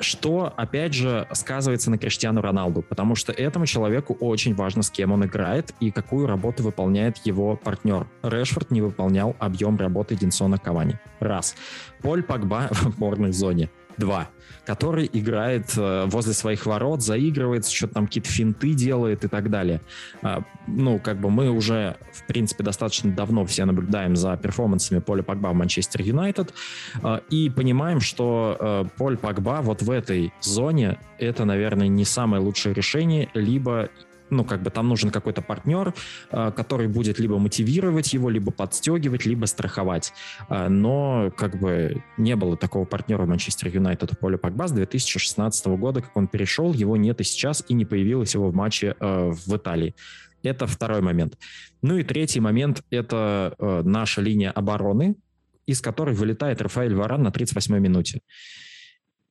[0.01, 5.13] что, опять же, сказывается на Криштиану Роналду, потому что этому человеку очень важно, с кем
[5.13, 8.07] он играет и какую работу выполняет его партнер.
[8.23, 10.99] Решфорд не выполнял объем работы Эдинсона Кавани.
[11.21, 11.55] Раз.
[12.01, 13.71] Поль Пакба в опорной зоне.
[13.97, 14.29] Два
[14.65, 19.81] который играет э, возле своих ворот, заигрывает, что-то там какие-то финты делает и так далее.
[20.23, 25.23] А, ну, как бы мы уже, в принципе, достаточно давно все наблюдаем за перформансами Поля
[25.23, 26.55] Погба в Манчестер Юнайтед
[27.03, 32.43] а, и понимаем, что э, Поль Погба вот в этой зоне это, наверное, не самое
[32.43, 33.91] лучшее решение, либо
[34.31, 35.95] ну, как бы там нужен какой-то партнер,
[36.31, 40.13] а, который будет либо мотивировать его, либо подстегивать, либо страховать.
[40.49, 44.73] А, но как бы не было такого партнера в Манчестер Юнайтед у Поля Погба с
[44.73, 48.97] 2016 года, как он перешел, его нет и сейчас, и не появилось его в матче
[49.01, 49.95] а, в Италии.
[50.43, 51.39] Это второй момент.
[51.81, 55.17] Ну и третий момент— это наша линия обороны,
[55.65, 58.21] из которой вылетает Рафаэль Варан на 38-й минуте.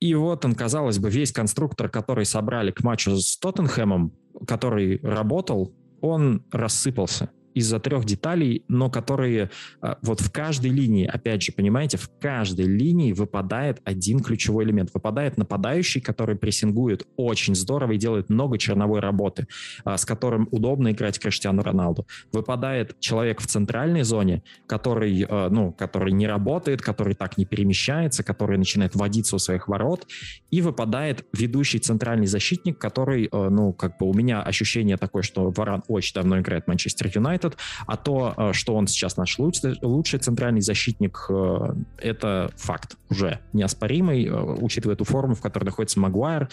[0.00, 4.12] И вот он, казалось бы, весь конструктор, который собрали к матчу с Тоттенхэмом,
[4.46, 7.30] который работал, он рассыпался.
[7.54, 9.50] Из-за трех деталей, но которые
[9.82, 14.90] э, вот в каждой линии, опять же, понимаете, в каждой линии выпадает один ключевой элемент.
[14.92, 19.46] Выпадает нападающий, который прессингует очень здорово и делает много черновой работы,
[19.84, 22.06] э, с которым удобно играть Криштиану Роналду.
[22.32, 28.24] Выпадает человек в центральной зоне, который, э, ну, который не работает, который так не перемещается,
[28.24, 30.06] который начинает водиться у своих ворот,
[30.50, 35.82] и выпадает ведущий центральный защитник, который, ну, как бы у меня ощущение такое, что Варан
[35.88, 37.43] очень давно играет в Манчестер Юнайтед,
[37.86, 43.40] а то, э, что он сейчас наш лучший, лучший центральный защитник, э, это факт уже
[43.52, 46.48] неоспоримый, э, учитывая ту форму, в которой находится Магуайр.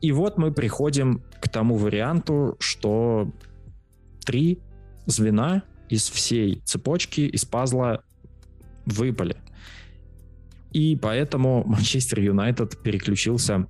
[0.00, 3.30] И вот мы приходим к тому варианту, что
[4.24, 4.58] три
[5.06, 8.02] звена из всей цепочки, из пазла
[8.86, 9.36] выпали.
[10.72, 13.68] И поэтому Манчестер Юнайтед переключился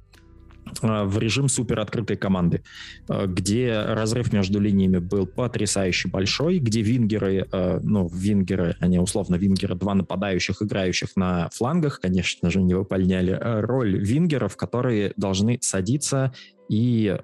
[0.81, 2.63] в режим супер открытой команды,
[3.09, 9.37] э, где разрыв между линиями был потрясающе большой, где вингеры, э, ну, вингеры, они условно
[9.37, 16.33] вингеры, два нападающих, играющих на флангах, конечно же, не выполняли роль вингеров, которые должны садиться
[16.69, 17.17] и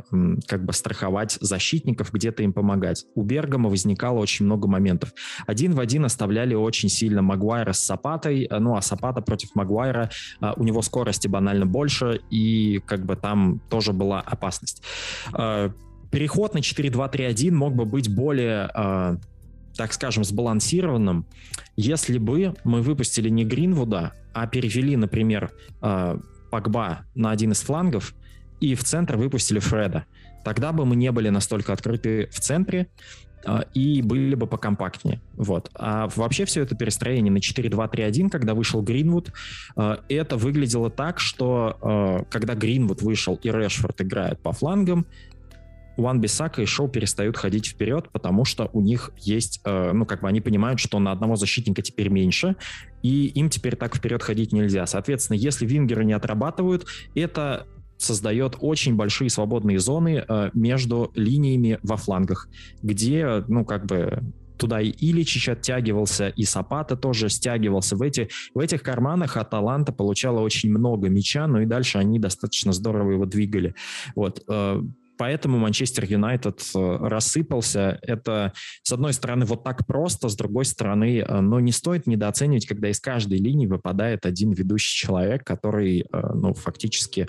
[0.47, 3.05] как бы страховать защитников, где-то им помогать.
[3.15, 5.13] У Бергама возникало очень много моментов.
[5.47, 10.11] Один в один оставляли очень сильно Магуайра с Сапатой, э, ну а Сапата против Магуайра,
[10.41, 14.83] э, у него скорости банально больше, и как бы там тоже была опасность.
[15.37, 15.71] Э,
[16.11, 19.19] переход на 4-2-3-1 мог бы быть более
[19.77, 21.25] так скажем, сбалансированным,
[21.77, 25.53] если бы мы выпустили не Гринвуда, а перевели, например,
[26.51, 28.15] Погба на один из флангов,
[28.61, 30.05] и в центр выпустили Фреда.
[30.45, 32.89] Тогда бы мы не были настолько открыты в центре,
[33.45, 35.21] а, и были бы покомпактнее.
[35.35, 35.71] Вот.
[35.75, 39.33] А вообще все это перестроение на 4-2-3-1, когда вышел Гринвуд,
[39.77, 45.07] а, это выглядело так, что а, когда Гринвуд вышел и Решфорд играет по флангам,
[45.97, 50.29] Уан Бисака и Шоу перестают ходить вперед, потому что у них есть, ну, как бы
[50.29, 52.55] они понимают, что на одного защитника теперь меньше,
[53.03, 54.87] и им теперь так вперед ходить нельзя.
[54.87, 56.87] Соответственно, если вингеры не отрабатывают,
[57.17, 57.67] это
[57.99, 62.49] создает очень большие свободные зоны э, между линиями во флангах,
[62.83, 64.23] где, ну, как бы
[64.57, 67.97] туда и Иличич оттягивался, и Сапата тоже стягивался.
[67.97, 72.73] В, эти, в этих карманах Аталанта получала очень много мяча, но и дальше они достаточно
[72.73, 73.75] здорово его двигали.
[74.15, 74.43] Вот.
[74.49, 74.83] Э,
[75.17, 77.99] поэтому Манчестер Юнайтед э, рассыпался.
[78.03, 82.91] Это, с одной стороны, вот так просто, с другой стороны, но не стоит недооценивать, когда
[82.91, 87.29] из каждой линии выпадает один ведущий человек, который, ну, фактически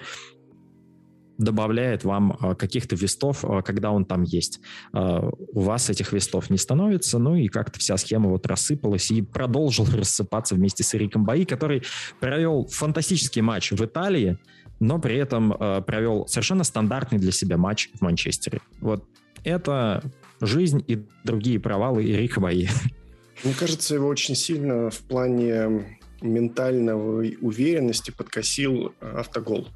[1.39, 4.59] добавляет вам а, каких-то вестов, а, когда он там есть.
[4.93, 9.21] А, у вас этих вестов не становится, ну и как-то вся схема вот рассыпалась и
[9.21, 11.81] продолжил рассыпаться вместе с Эриком Баи, который
[12.19, 14.37] провел фантастический матч в Италии,
[14.79, 15.53] но при этом
[15.85, 18.61] провел совершенно стандартный для себя матч в Манчестере.
[18.79, 19.03] Вот
[19.43, 20.03] это
[20.39, 22.69] жизнь и другие провалы Эрика Баи.
[23.43, 29.67] Мне кажется, его очень сильно в плане ментальной уверенности подкосил автогол.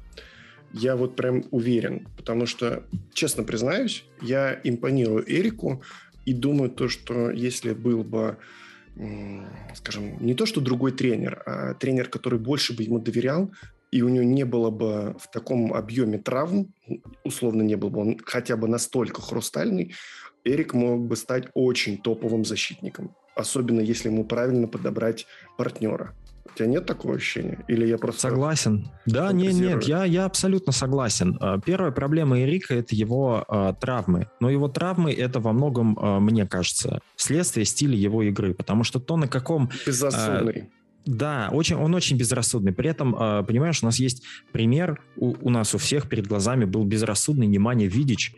[0.74, 5.82] Я вот прям уверен, потому что, честно признаюсь, я импонирую Эрику
[6.26, 8.38] и думаю то, что если был бы
[9.74, 13.50] скажем, не то что другой тренер, а тренер, который больше бы ему доверял,
[13.90, 16.72] и у него не было бы в таком объеме травм,
[17.24, 19.94] условно не был бы он хотя бы настолько хрустальный,
[20.44, 23.16] Эрик мог бы стать очень топовым защитником.
[23.34, 26.14] Особенно если ему правильно подобрать партнера.
[26.54, 27.64] У тебя нет такого ощущения?
[27.66, 28.20] Или я просто...
[28.20, 28.88] Согласен.
[29.06, 31.36] Да, нет, нет, я, я абсолютно согласен.
[31.40, 34.28] А, первая проблема Эрика– это его э, травмы.
[34.38, 38.54] Но его травмы– это во многом, э, мне кажется, следствие стиля его игры.
[38.54, 39.68] Потому что то, на каком...
[39.84, 40.58] Безрассудный.
[40.58, 40.64] Э,
[41.06, 42.72] да, очень, он очень безрассудный.
[42.72, 43.12] При этом,
[43.44, 47.88] понимаешь, у нас есть пример, у, у нас у всех перед глазами был безрассудный Немanja
[47.88, 48.34] Видич,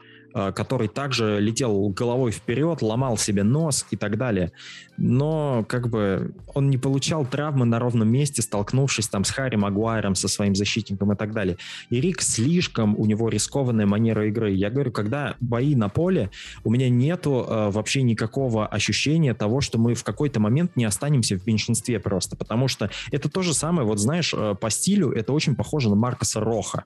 [0.55, 4.53] который также летел головой вперед, ломал себе нос и так далее.
[4.99, 10.15] Но как бы он не получал травмы на ровном месте, столкнувшись там с Харри Магуайром,
[10.15, 11.57] со своим защитником и так далее.
[11.91, 14.53] И Рик слишком, у него рискованная манера игры.
[14.53, 16.31] Я говорю, когда бои на поле,
[16.65, 21.39] у меня нету э, вообще никакого ощущения того, что мы в какой-то момент не останемся
[21.39, 25.33] в меньшинстве просто, потому что это то же самое, вот знаешь, э, по стилю это
[25.33, 26.85] очень похоже на Маркоса Роха.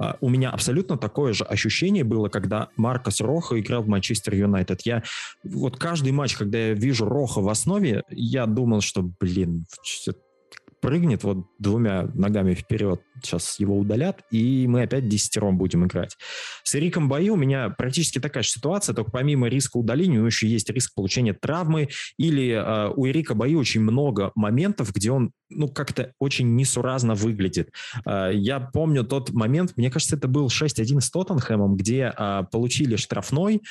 [0.00, 4.80] А, у меня абсолютно такое же ощущение было, когда Маркос Роха играл в Манчестер Юнайтед.
[4.86, 5.02] Я
[5.44, 9.66] вот каждый матч, когда я вижу Роха в основе, я думал, что, блин,
[10.80, 16.16] прыгнет вот двумя ногами вперед, сейчас его удалят, и мы опять десятером будем играть.
[16.64, 20.26] С Эриком Баи у меня практически такая же ситуация, только помимо риска удаления у него
[20.26, 25.32] еще есть риск получения травмы, или э, у Эрика Баи очень много моментов, где он
[25.50, 27.70] ну, как-то очень несуразно выглядит.
[28.06, 32.96] Э, я помню тот момент, мне кажется, это был 6-1 с Тоттенхэмом, где э, получили
[32.96, 33.62] штрафной,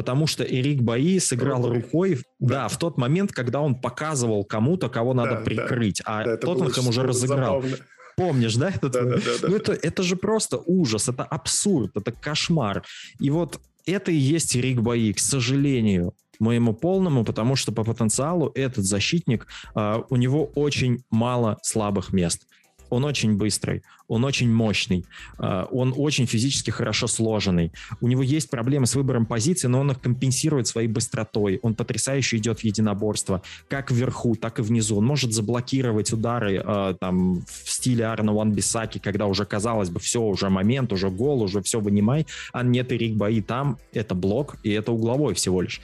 [0.00, 2.62] потому что Эрик Баи сыграл рукой, рукой да.
[2.62, 6.20] да, в тот момент, когда он показывал кому-то, кого надо да, прикрыть, да.
[6.20, 7.60] а да, Тоттенхэм уже разыграл.
[7.60, 7.76] Забавно.
[8.16, 8.70] Помнишь, да?
[8.70, 12.82] Этот, да, да, да, ну, это, это же просто ужас, это абсурд, это кошмар.
[13.18, 18.52] И вот это и есть Рик Баи, к сожалению моему полному, потому что по потенциалу
[18.54, 22.46] этот защитник, uh, у него очень мало слабых мест
[22.90, 25.04] он очень быстрый, он очень мощный,
[25.38, 27.72] а, он очень физически хорошо сложенный.
[28.00, 31.60] У него есть проблемы с выбором позиции, но он их компенсирует своей быстротой.
[31.62, 34.96] Он потрясающе идет в единоборство, как вверху, так и внизу.
[34.96, 40.00] Он может заблокировать удары а, там в стиле Арна Ван Бисаки, когда уже казалось бы,
[40.00, 44.56] все, уже момент, уже гол, уже все вынимай, а нет, Ирик Бои там, это блок,
[44.62, 45.80] и это угловой всего лишь.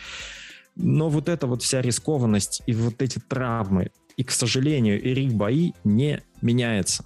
[0.77, 5.75] Но вот эта вот вся рискованность и вот эти травмы, и, к сожалению, Эрик Баи
[5.85, 7.05] не меняется.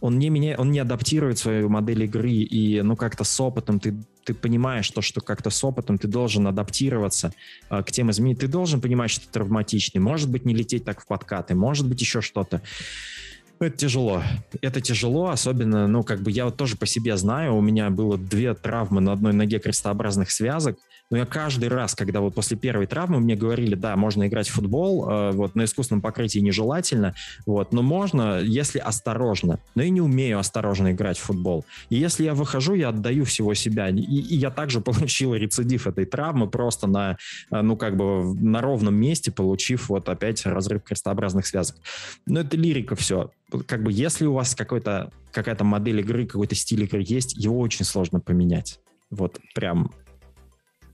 [0.00, 3.96] Он не, меня, он не адаптирует свою модель игры, и ну как-то с опытом ты,
[4.24, 7.32] ты понимаешь то, что как-то с опытом ты должен адаптироваться
[7.68, 8.38] э, к тем изменениям.
[8.38, 10.00] Ты должен понимать, что ты травматичный.
[10.00, 12.62] Может быть, не лететь так в подкаты, может быть, еще что-то.
[13.60, 14.22] Это тяжело.
[14.60, 18.16] Это тяжело, особенно, ну, как бы я вот тоже по себе знаю, у меня было
[18.16, 20.78] две травмы на одной ноге крестообразных связок,
[21.10, 24.52] но я каждый раз, когда вот после первой травмы мне говорили, да, можно играть в
[24.52, 27.14] футбол, э, вот на искусственном покрытии нежелательно,
[27.46, 29.58] вот, но можно, если осторожно.
[29.74, 31.64] Но я не умею осторожно играть в футбол.
[31.88, 33.88] И если я выхожу, я отдаю всего себя.
[33.88, 37.16] И, и я также получил рецидив этой травмы просто на,
[37.50, 41.76] э, ну, как бы на ровном месте, получив вот опять разрыв крестообразных связок.
[42.26, 43.30] Но это лирика все.
[43.66, 47.84] Как бы если у вас какой-то какая-то модель игры, какой-то стиль игры есть, его очень
[47.84, 48.80] сложно поменять.
[49.10, 49.90] Вот прям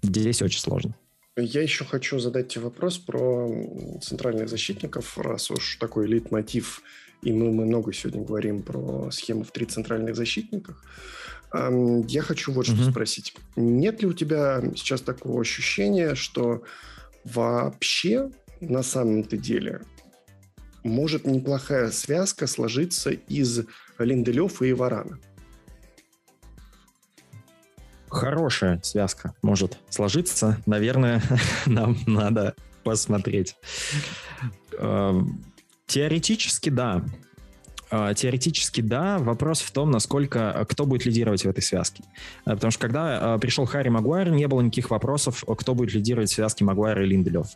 [0.05, 0.95] Здесь очень сложно.
[1.37, 3.51] Я еще хочу задать тебе вопрос про
[4.03, 6.83] центральных защитников, раз уж такой лейтмотив,
[7.23, 10.85] и мы, мы много сегодня говорим про схему в три центральных защитниках.
[11.53, 12.91] Я хочу вот что mm-hmm.
[12.91, 13.35] спросить.
[13.57, 16.63] Нет ли у тебя сейчас такого ощущения, что
[17.25, 18.31] вообще
[18.61, 19.81] на самом-то деле
[20.83, 23.65] может неплохая связка сложиться из
[23.99, 25.19] Линделёва и Варана?
[28.15, 30.59] Хорошая связка может сложиться.
[30.67, 31.21] Наверное,
[31.67, 32.55] нам надо
[32.85, 33.57] посмотреть.
[34.79, 35.45] Эм,
[35.87, 37.05] теоретически, да.
[37.91, 39.19] Э, теоретически, да.
[39.19, 42.03] Вопрос в том, насколько кто будет лидировать в этой связке.
[42.47, 46.31] Э, потому что когда э, пришел Харри Магуайр, не было никаких вопросов, кто будет лидировать
[46.31, 47.47] в связке Магуайра и Линделев.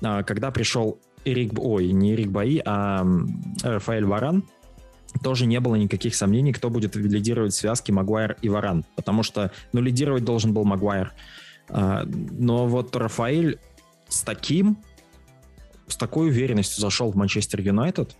[0.00, 3.06] Когда пришел Эрик, ой, не Эрик Баи, а
[3.62, 4.44] Рафаэль Варан,
[5.22, 9.52] тоже не было никаких сомнений, кто будет лидировать в связке Магуайр и Варан, потому что,
[9.72, 11.12] ну, лидировать должен был Магуайр.
[11.68, 13.58] А, но вот Рафаэль
[14.08, 14.78] с таким,
[15.86, 18.16] с такой уверенностью зашел в Манчестер Юнайтед,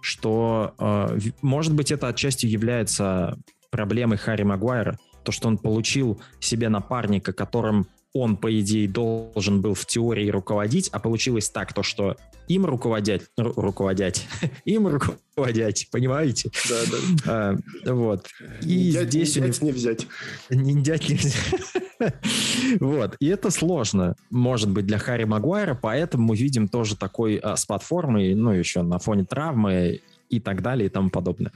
[0.00, 3.38] что, а, может быть, это отчасти является
[3.70, 9.74] проблемой Харри Магуайра, то, что он получил себе напарника, которым он, по идее, должен был
[9.74, 14.26] в теории руководить, а получилось так, то, что им руководять, ру, руководять,
[14.64, 16.50] им руководять, понимаете?
[16.68, 16.98] Да, да.
[17.26, 18.28] А, вот.
[18.62, 19.36] И дядь, здесь...
[19.36, 20.06] Не, дядь не взять.
[20.48, 21.82] Не дядь не взять.
[22.80, 23.16] вот.
[23.18, 27.66] И это сложно, может быть, для Харри Магуайра, поэтому мы видим тоже такой а, с
[27.66, 31.50] платформой, ну, еще на фоне травмы и так далее и тому подобное.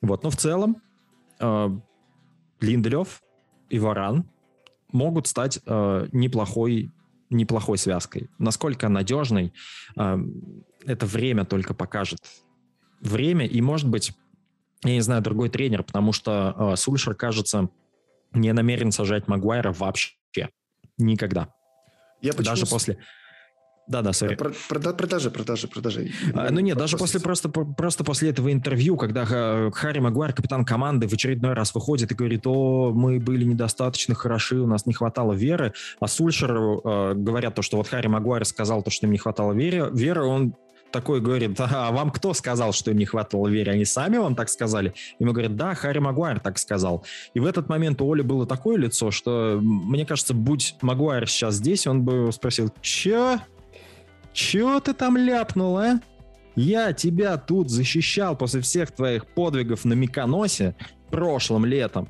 [0.00, 0.22] Вот.
[0.22, 0.80] Но в целом
[1.38, 1.70] а,
[2.60, 3.20] Линделев
[3.68, 4.24] и Варан
[4.92, 6.92] могут стать э, неплохой,
[7.30, 8.28] неплохой связкой.
[8.38, 9.52] Насколько надежной,
[9.96, 10.18] э,
[10.86, 12.20] это время только покажет.
[13.00, 14.12] Время и, может быть,
[14.84, 17.68] я не знаю, другой тренер, потому что э, Сульшер, кажется,
[18.32, 20.16] не намерен сажать Магуайра вообще.
[20.98, 21.52] Никогда.
[22.20, 22.98] Я Даже после
[23.88, 24.34] да, да, сори.
[24.34, 26.10] Про, про, продажи, продажи, продажи.
[26.34, 31.08] А, ну нет, даже после просто, просто после этого интервью, когда Харри Магуайр, капитан команды,
[31.08, 35.32] в очередной раз выходит и говорит, о, мы были недостаточно хороши, у нас не хватало
[35.32, 39.18] веры, а Сульшеру э, говорят то, что вот Харри Магуайр сказал то, что им не
[39.18, 40.54] хватало веры, веры он
[40.90, 43.72] такой говорит, а вам кто сказал, что им не хватало веры?
[43.72, 44.94] Они сами вам так сказали?
[45.18, 47.04] Ему говорят, да, Харри Магуайр так сказал.
[47.34, 51.54] И в этот момент у Оли было такое лицо, что, мне кажется, будь Магуайр сейчас
[51.54, 53.40] здесь, он бы спросил, че?
[54.38, 56.00] Чё ты там ляпнул, а?
[56.54, 60.76] Я тебя тут защищал после всех твоих подвигов на Миконосе
[61.10, 62.08] прошлым летом.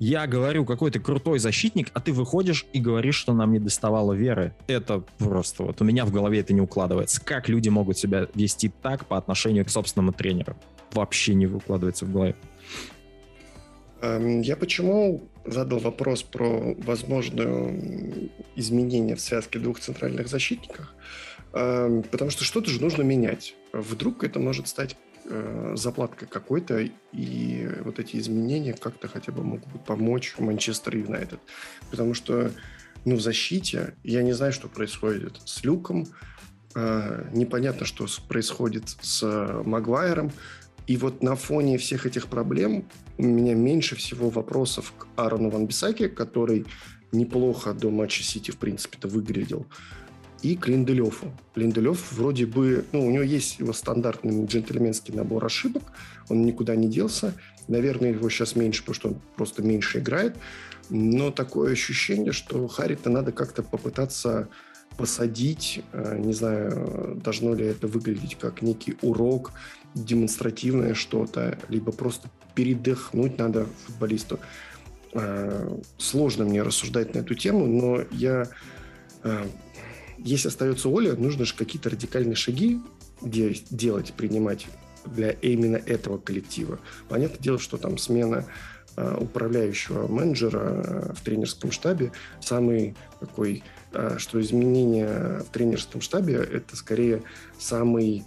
[0.00, 4.14] Я говорю, какой ты крутой защитник, а ты выходишь и говоришь, что нам не доставало
[4.14, 4.52] веры.
[4.66, 7.20] Это просто вот у меня в голове это не укладывается.
[7.24, 10.56] Как люди могут себя вести так по отношению к собственному тренеру?
[10.92, 12.34] Вообще не укладывается в голове.
[14.02, 17.72] Эм, я почему задал вопрос про возможное
[18.56, 20.92] изменение в связке двух центральных защитников?
[21.52, 23.56] Эм, потому что что-то же нужно менять.
[23.72, 29.84] Вдруг это может стать э, заплаткой какой-то, и вот эти изменения как-то хотя бы могут
[29.84, 31.40] помочь Манчестер Юнайтед.
[31.90, 32.50] Потому что
[33.06, 36.06] Ну, в защите я не знаю, что происходит с Люком.
[36.74, 39.22] Э, непонятно, что происходит с
[39.64, 40.30] Магуайром.
[40.86, 42.84] И вот на фоне всех этих проблем
[43.16, 46.66] у меня меньше всего вопросов к Аарону Ван Бисаке, который
[47.12, 49.66] неплохо до матча Сити, в принципе-то, выглядел
[50.42, 51.32] и к Линделеву.
[51.54, 55.82] Линделев вроде бы, ну, у него есть его стандартный джентльменский набор ошибок,
[56.28, 57.34] он никуда не делся.
[57.68, 60.36] Наверное, его сейчас меньше, потому что он просто меньше играет.
[60.88, 64.48] Но такое ощущение, что Харри-то надо как-то попытаться
[64.96, 65.82] посадить.
[65.92, 69.52] Э, не знаю, должно ли это выглядеть как некий урок,
[69.94, 74.40] демонстративное что-то, либо просто передохнуть надо футболисту.
[75.12, 78.48] Э, сложно мне рассуждать на эту тему, но я
[79.22, 79.46] э,
[80.24, 82.80] если остается Оля, нужно же какие-то радикальные шаги
[83.22, 84.66] делать, принимать
[85.06, 86.78] для именно этого коллектива.
[87.08, 88.46] Понятное дело, что там смена
[88.96, 93.62] э, управляющего менеджера э, в тренерском штабе самый такой,
[93.92, 97.22] э, что изменения в тренерском штабе это скорее
[97.58, 98.24] самый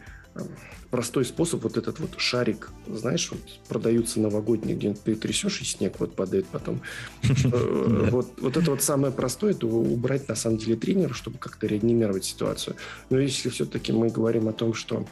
[0.94, 5.96] простой способ, вот этот вот шарик, знаешь, вот продаются новогодние, где ты трясешь, и снег
[5.98, 6.84] вот падает потом.
[7.24, 11.66] Э, вот, вот это вот самое простое, это убрать на самом деле тренера, чтобы как-то
[11.66, 12.76] реанимировать ситуацию.
[13.10, 15.08] Но если все-таки мы говорим о том, что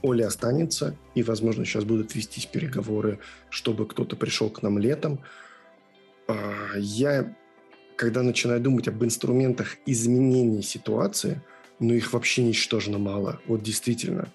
[0.00, 3.18] Оля останется, и, возможно, сейчас будут вестись переговоры,
[3.50, 5.18] чтобы кто-то пришел к нам летом,
[6.28, 7.34] а, я,
[7.96, 11.42] когда начинаю думать об инструментах изменения ситуации–
[11.78, 13.40] но их вообще ничтожно мало.
[13.46, 14.28] Вот действительно.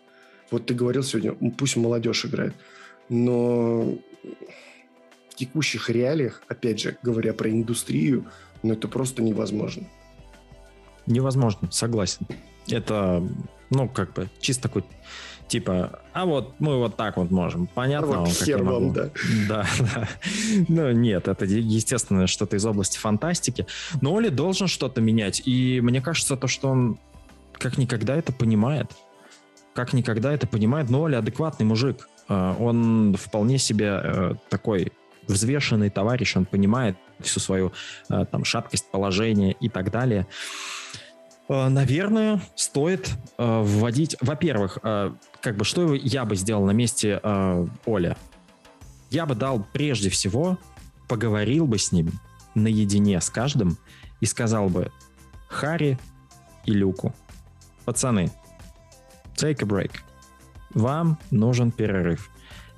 [0.49, 2.53] Вот ты говорил сегодня, пусть молодежь играет,
[3.09, 3.97] но
[5.29, 8.25] в текущих реалиях, опять же, говоря про индустрию,
[8.63, 9.87] ну это просто невозможно.
[11.07, 12.27] Невозможно, согласен.
[12.69, 13.27] Это,
[13.69, 14.83] ну, как бы, чисто такой,
[15.47, 17.67] типа, а вот мы вот так вот можем.
[17.67, 18.17] Понятно?
[18.17, 19.09] А вот хер вам, да.
[19.47, 20.07] Да, да.
[20.67, 23.65] Ну, нет, это, естественно, что-то из области фантастики.
[24.01, 25.41] Но Оли должен что-то менять.
[25.45, 26.99] И мне кажется, то, что он
[27.61, 28.91] как никогда это понимает.
[29.73, 30.89] Как никогда это понимает.
[30.89, 32.09] Но Оля адекватный мужик.
[32.27, 34.91] А, он вполне себе э, такой
[35.27, 37.71] взвешенный товарищ, он понимает всю свою
[38.09, 40.27] э, там шаткость положения и так далее.
[41.47, 47.19] А, наверное, стоит э, вводить, во-первых, как бы что я бы сделал на месте
[47.85, 48.17] Оля?
[49.09, 50.57] Я бы дал прежде всего,
[51.07, 52.11] поговорил бы с ним
[52.55, 53.77] наедине с каждым
[54.19, 54.91] и сказал бы
[55.47, 55.99] Хари
[56.65, 57.13] и Люку,
[57.91, 58.31] Пацаны,
[59.35, 59.91] take a break.
[60.73, 62.29] Вам нужен перерыв.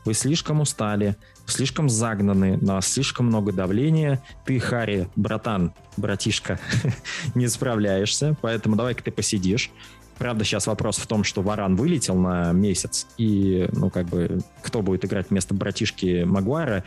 [0.05, 4.23] Вы слишком устали, слишком загнаны, на вас слишком много давления.
[4.43, 6.59] Ты, Хари, братан, братишка,
[7.35, 9.69] не справляешься, поэтому давай-ка ты посидишь.
[10.17, 14.81] Правда, сейчас вопрос в том, что Варан вылетел на месяц, и, ну, как бы, кто
[14.81, 16.83] будет играть вместо братишки Магуайра,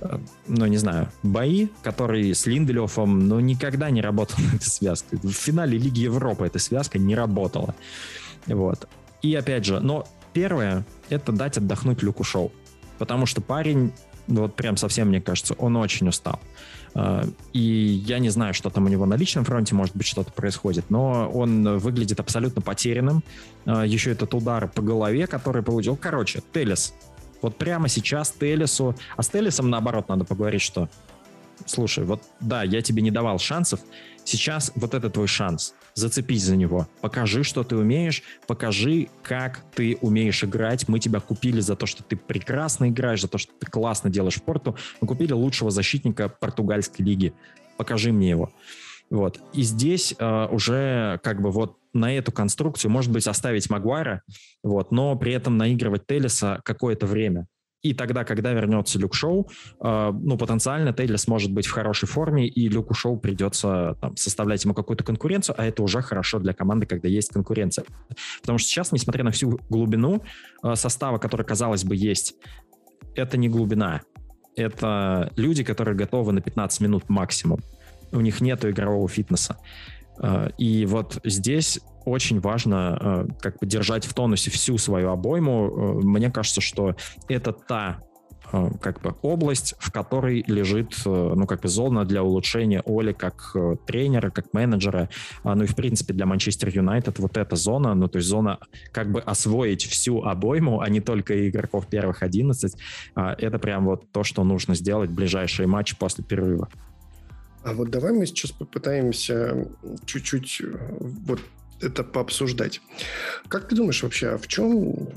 [0.00, 0.18] э,
[0.48, 5.16] ну, не знаю, бои, которые с Линделёфом, ну, никогда не работала эта связка.
[5.22, 7.74] В финале Лиги Европы эта связка не работала.
[8.46, 8.88] Вот.
[9.22, 12.52] И опять же, но первое, это дать отдохнуть Люку Шоу.
[12.98, 13.92] Потому что парень,
[14.26, 16.40] вот прям совсем, мне кажется, он очень устал.
[16.94, 20.32] А, и я не знаю, что там у него на личном фронте, может быть, что-то
[20.32, 23.22] происходит, но он выглядит абсолютно потерянным.
[23.66, 25.96] А, Еще этот удар по голове, который получил.
[25.96, 26.94] Короче, Телес.
[27.42, 28.94] Вот прямо сейчас Телесу...
[29.16, 30.88] А с Телесом, наоборот, надо поговорить, что...
[31.66, 33.80] Слушай, вот да, я тебе не давал шансов,
[34.24, 36.88] сейчас вот это твой шанс зацепись за него.
[37.00, 40.88] Покажи, что ты умеешь, покажи, как ты умеешь играть.
[40.88, 44.42] Мы тебя купили за то, что ты прекрасно играешь, за то, что ты классно делаешь
[44.42, 44.76] порту.
[45.00, 47.32] Мы купили лучшего защитника португальской лиги.
[47.76, 48.52] Покажи мне его.
[49.10, 49.40] Вот.
[49.52, 54.22] И здесь э, уже как бы вот на эту конструкцию, может быть, оставить Магуайра,
[54.62, 57.46] вот, но при этом наигрывать Телеса какое-то время.
[57.84, 59.46] И тогда, когда вернется Люк Шоу,
[59.78, 64.64] э, ну, потенциально Тейлор сможет быть в хорошей форме, и Люку Шоу придется там, составлять
[64.64, 67.84] ему какую-то конкуренцию, а это уже хорошо для команды, когда есть конкуренция.
[68.40, 70.22] Потому что сейчас, несмотря на всю глубину
[70.62, 72.36] э, состава, который, казалось бы, есть,
[73.14, 74.00] это не глубина.
[74.56, 77.60] Это люди, которые готовы на 15 минут максимум.
[78.12, 79.58] У них нет игрового фитнеса.
[80.22, 86.00] Э, и вот здесь очень важно э, как бы держать в тонусе всю свою обойму.
[86.00, 86.96] Э, мне кажется, что
[87.28, 88.00] это та
[88.80, 94.30] как бы область, в которой лежит, ну, как бы зона для улучшения Оли как тренера,
[94.30, 95.08] как менеджера,
[95.42, 98.58] а, ну и, в принципе, для Манчестер Юнайтед вот эта зона, ну, то есть зона
[98.92, 102.76] как бы освоить всю обойму, а не только игроков первых 11,
[103.14, 106.68] а, это прям вот то, что нужно сделать в ближайшие матчи после перерыва.
[107.64, 109.66] А вот давай мы сейчас попытаемся
[110.04, 110.62] чуть-чуть
[111.00, 111.40] вот
[111.80, 112.80] это пообсуждать.
[113.48, 115.08] Как ты думаешь вообще, а в чем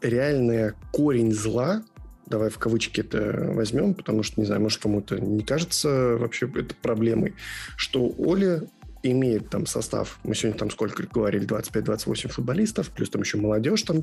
[0.00, 1.82] реальный корень зла
[2.26, 6.74] давай в кавычки это возьмем, потому что, не знаю, может, кому-то не кажется вообще это
[6.74, 7.34] проблемой,
[7.76, 8.62] что Оля
[9.02, 14.02] имеет там состав, мы сегодня там сколько говорили, 25-28 футболистов, плюс там еще молодежь там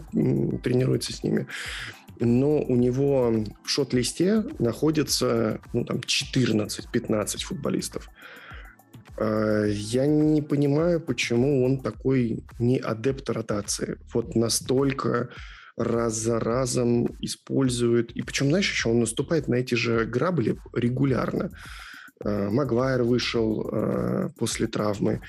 [0.59, 1.47] тренируется с ними,
[2.19, 8.09] но у него в шот-листе находится ну, там 14-15 футболистов.
[9.19, 13.97] А, я не понимаю, почему он такой не адепт ротации.
[14.13, 15.29] Вот настолько
[15.75, 18.11] раз за разом использует.
[18.11, 21.51] И причем, знаешь, еще он наступает на эти же грабли регулярно.
[22.23, 25.21] А, Магуайр вышел э, после травмы.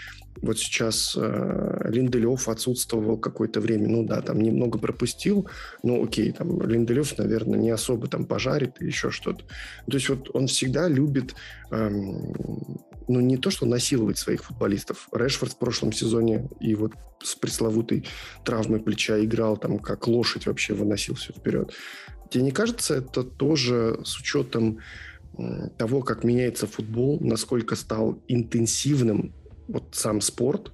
[0.43, 3.88] Вот сейчас Линделев отсутствовал какое-то время.
[3.88, 5.49] Ну да, там немного пропустил.
[5.82, 9.45] Ну окей, там Линделев, наверное, не особо там пожарит и еще что-то.
[9.86, 11.34] То есть вот он всегда любит,
[13.11, 15.09] ну не то, что насиловать своих футболистов.
[15.13, 16.93] Решфорд в прошлом сезоне и вот
[17.23, 18.07] с пресловутой
[18.45, 21.73] травмой плеча играл там как лошадь вообще выносил все вперед.
[22.31, 24.79] Тебе не кажется это тоже с учетом
[25.79, 29.33] того, как меняется футбол, насколько стал интенсивным
[29.69, 30.73] вот сам спорт,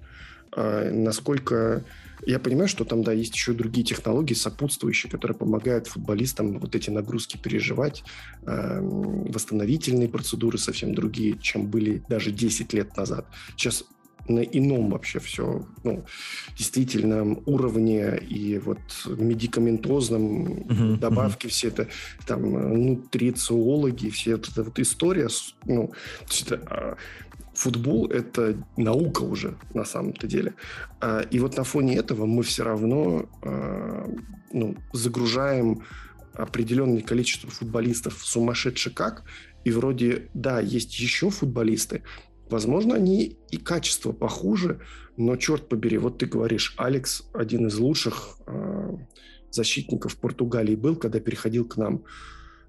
[0.52, 1.84] а, насколько
[2.24, 6.90] я понимаю, что там, да, есть еще другие технологии сопутствующие, которые помогают футболистам вот эти
[6.90, 8.04] нагрузки переживать,
[8.42, 13.26] восстановительные процедуры совсем другие, чем были даже 10 лет назад.
[13.56, 13.84] Сейчас
[14.28, 16.04] на ином вообще все, ну,
[16.56, 21.50] действительно уровне и вот медикаментозном uh-huh, добавки uh-huh.
[21.50, 21.88] все это,
[22.26, 25.28] там, нутрициологи, все эта вот история,
[25.64, 25.92] ну,
[26.42, 26.96] это, а,
[27.56, 30.54] футбол– это наука уже на самом-то деле.
[31.00, 34.08] А, и вот на фоне этого мы все равно а,
[34.52, 35.82] ну, загружаем
[36.34, 39.24] определенное количество футболистов сумасшедше как,
[39.64, 42.02] и вроде, да, есть еще футболисты,
[42.48, 44.80] Возможно, они и качество похуже,
[45.16, 48.96] но черт побери, вот ты говоришь, Алекс один из лучших э,
[49.50, 52.04] защитников Португалии был, когда переходил к нам.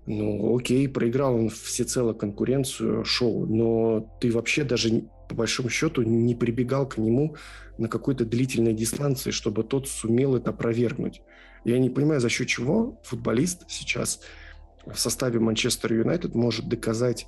[0.07, 6.33] Ну, окей, проиграл он всецело конкуренцию шоу, но ты вообще даже по большому счету не
[6.33, 7.35] прибегал к нему
[7.77, 11.21] на какой-то длительной дистанции, чтобы тот сумел это опровергнуть.
[11.65, 14.21] Я не понимаю, за счет чего футболист сейчас
[14.85, 17.27] в составе Манчестер Юнайтед может доказать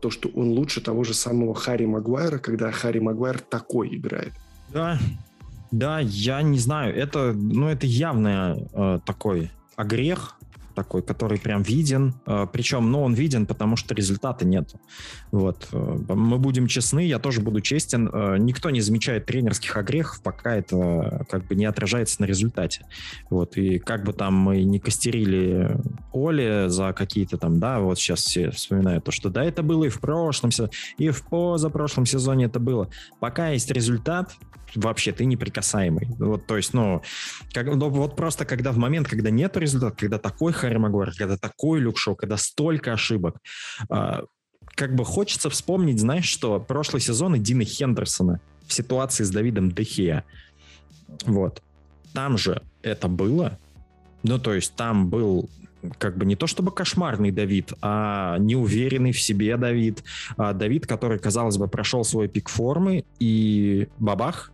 [0.00, 4.32] то, что он лучше того же самого Харри Магуайра, когда Харри Магуайр такой играет.
[4.72, 4.98] Да,
[5.70, 10.35] да, я не знаю, это, ну, это явно э, такой огрех,
[10.76, 12.14] такой, который прям виден.
[12.26, 14.74] Э, Причем, ну, он виден, потому что результата нет.
[15.32, 15.68] Вот.
[15.72, 18.08] Э, мы будем честны, я тоже буду честен.
[18.12, 22.86] Э, никто не замечает тренерских огрехов, пока это как бы не отражается на результате.
[23.30, 23.56] Вот.
[23.56, 25.76] И как бы там мы не костерили
[26.12, 29.88] Оли за какие-то там, да, вот сейчас все вспоминают то, что да, это было и
[29.88, 30.50] в прошлом,
[30.98, 32.88] и в позапрошлом сезоне это было.
[33.18, 34.36] Пока есть результат,
[34.74, 36.06] вообще ты неприкасаемый.
[36.18, 37.02] Вот, то есть, ну,
[37.52, 40.78] как, ну, вот просто когда в момент, когда нет результата, когда такой Харри
[41.16, 43.36] когда такой Люк Шоу, когда столько ошибок,
[43.90, 44.22] э,
[44.74, 49.70] как бы хочется вспомнить, знаешь, что прошлый сезон и Дина Хендерсона в ситуации с Давидом
[49.70, 50.24] Дехея.
[51.24, 51.62] Вот.
[52.12, 53.58] Там же это было.
[54.22, 55.48] Ну, то есть там был
[55.98, 60.02] как бы не то чтобы кошмарный Давид, а неуверенный в себе Давид.
[60.36, 64.50] А Давид, который, казалось бы, прошел свой пик формы, и бабах,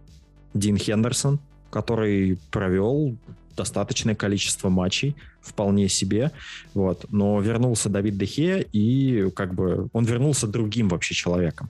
[0.54, 1.40] Дин Хендерсон,
[1.70, 3.16] который провел
[3.56, 6.30] достаточное количество матчей, вполне себе,
[6.74, 11.68] вот, но вернулся Давид Дехе, и как бы он вернулся другим вообще человеком,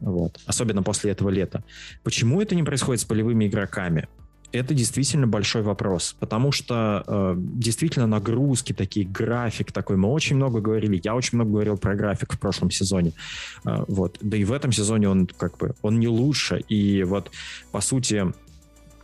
[0.00, 1.62] вот, особенно после этого лета.
[2.02, 4.08] Почему это не происходит с полевыми игроками?
[4.56, 9.96] Это действительно большой вопрос, потому что э, действительно нагрузки такие, график такой.
[9.96, 13.12] Мы очень много говорили, я очень много говорил про график в прошлом сезоне,
[13.64, 14.18] э, вот.
[14.20, 17.30] Да и в этом сезоне он как бы он не лучше, и вот
[17.72, 18.32] по сути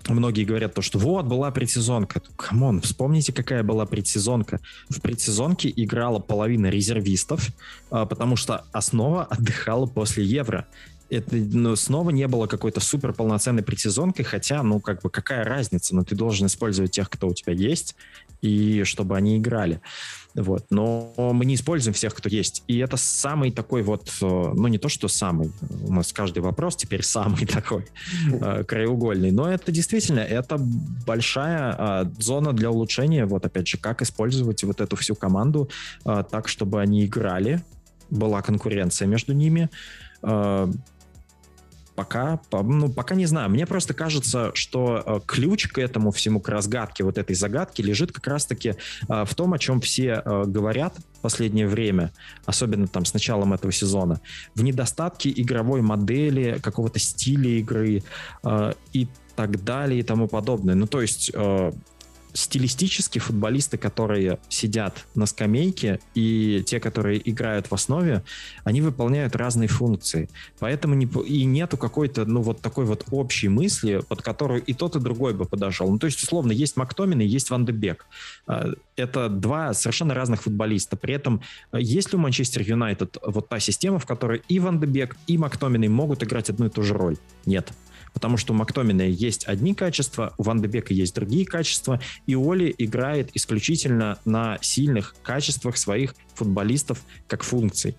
[0.09, 2.20] многие говорят то, что вот, была предсезонка.
[2.36, 4.61] Come on, вспомните, какая была предсезонка.
[4.88, 7.48] В предсезонке играла половина резервистов,
[7.90, 10.66] э, потому что основа отдыхала после Евро
[11.12, 15.94] это ну, снова не было какой-то супер полноценной предсезонкой, хотя, ну, как бы, какая разница,
[15.94, 17.94] но ну, ты должен использовать тех, кто у тебя есть,
[18.40, 19.80] и чтобы они играли.
[20.34, 20.66] Вот.
[20.70, 22.64] Но мы не используем всех, кто есть.
[22.66, 25.52] И это самый такой вот, э, ну не то, что самый,
[25.84, 27.84] у нас каждый вопрос теперь самый такой
[28.32, 34.00] э, краеугольный, но это действительно, это большая э, зона для улучшения, вот опять же, как
[34.00, 35.68] использовать вот эту всю команду
[36.04, 37.62] так, чтобы они играли,
[38.10, 39.68] была конкуренция между ними,
[41.95, 43.51] Пока, ну, пока не знаю.
[43.51, 48.12] Мне просто кажется, что э, ключ к этому всему, к разгадке вот этой загадки лежит
[48.12, 48.70] как раз-таки
[49.09, 52.11] э, в том, о чем все э, говорят в последнее время,
[52.47, 54.20] особенно там с началом этого сезона,
[54.55, 58.03] в недостатке игровой модели, какого-то стиля игры
[58.93, 60.74] и так далее и тому подобное.
[60.74, 61.30] Ну, то есть
[62.33, 68.22] стилистически футболисты, которые сидят на скамейке, и те, которые играют в основе,
[68.64, 70.28] они выполняют разные функции.
[70.59, 74.97] Поэтому не, и нету какой-то, ну, вот такой вот общей мысли, под которую и тот,
[74.97, 75.91] и другой бы подошел.
[75.91, 78.07] Ну, то есть, условно, есть Мактомин и есть Ван де Бек.
[78.47, 80.97] А, это два совершенно разных футболиста.
[80.97, 84.80] При этом а, есть ли у Манчестер Юнайтед вот та система, в которой и Ван
[84.80, 87.16] де Бек, и Мактомин могут играть одну и ту же роль?
[87.47, 87.72] Нет.
[88.12, 92.34] Потому что у Мактомина есть одни качества, у Ван де Бека есть другие качества, и
[92.34, 97.96] Оли играет исключительно на сильных качествах своих футболистов как функций.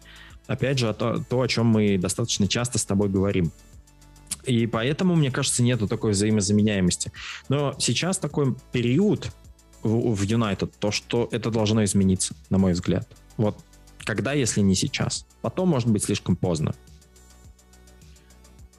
[0.48, 3.52] Опять же, то, то, о чем мы достаточно часто с тобой говорим.
[4.46, 7.12] И поэтому, мне кажется, нету такой взаимозаменяемости.
[7.50, 9.32] Но сейчас такой период
[9.82, 13.08] в Юнайтед, то, что это должно измениться, на мой взгляд.
[13.38, 13.58] Вот
[14.00, 15.26] когда, если не сейчас?
[15.42, 16.76] Потом, может быть, слишком поздно.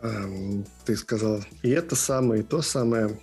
[0.04, 3.18] Эм, ты сказал и это самое, и то самое.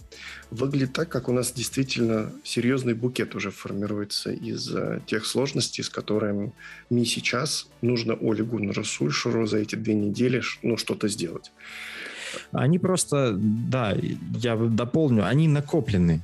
[0.50, 5.90] Выглядит так, как у нас действительно серьезный букет уже формируется из э, тех сложностей, с
[5.90, 6.54] которыми
[6.90, 11.52] мне сейчас нужно Оле Гуннеру Сульшеру за эти две недели ну, что-то сделать.
[12.52, 13.96] Они просто, да,
[14.40, 16.22] я дополню, они накоплены.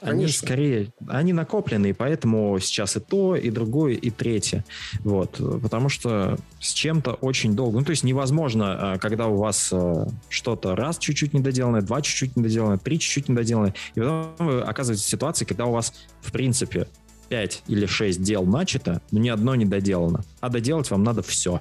[0.00, 0.46] Они Конечно.
[0.46, 4.64] скорее, они накопленные, поэтому сейчас и то, и другое, и третье.
[5.00, 7.80] Вот, потому что с чем-то очень долго.
[7.80, 12.34] Ну, то есть невозможно, а, когда у вас а, что-то раз чуть-чуть недоделанное, два чуть-чуть
[12.34, 15.92] недоделанное, три чуть-чуть недоделанное, и потом вы оказываетесь в ситуации, когда у вас,
[16.22, 16.86] в принципе,
[17.28, 20.24] пять или шесть дел начато, но ни одно не доделано.
[20.40, 21.60] А доделать вам надо все.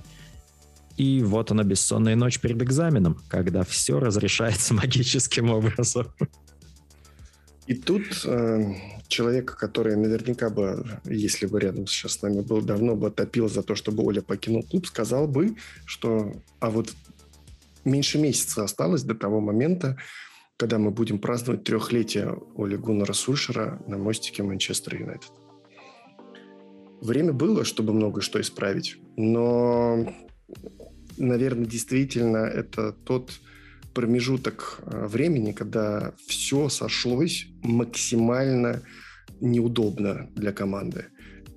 [0.95, 6.07] И вот она бессонная ночь перед экзаменом, когда все разрешается магическим образом.
[7.69, 8.73] И тут э,
[9.07, 13.61] человека, который наверняка бы, если бы рядом сейчас с нами был, давно бы топил за
[13.61, 15.55] то, чтобы Оля покинул клуб, сказал бы,
[15.85, 16.91] что а вот
[17.85, 19.97] меньше месяца осталось до того момента,
[20.57, 25.31] когда мы будем праздновать трехлетие Оли Гуннера Сульшера на мостике Манчестер Юнайтед.
[27.01, 30.11] Время было, чтобы многое что исправить, но,
[31.17, 33.39] наверное, действительно это тот
[33.93, 38.81] промежуток э, времени, когда все сошлось максимально
[39.41, 41.05] неудобно для команды.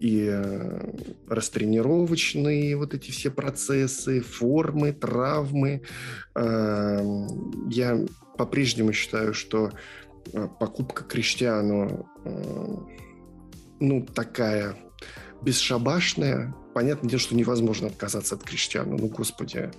[0.00, 0.94] И э,
[1.28, 5.82] растренировочные вот эти все процессы, формы, травмы.
[6.34, 7.26] Э,
[7.70, 7.98] я
[8.36, 9.70] по-прежнему считаю, что
[10.58, 12.08] покупка Криштиану
[13.80, 14.76] ну, такая
[15.42, 16.54] бесшабашная.
[16.74, 18.96] Понятное дело, что невозможно отказаться от Криштиану.
[18.98, 19.70] Ну, господи,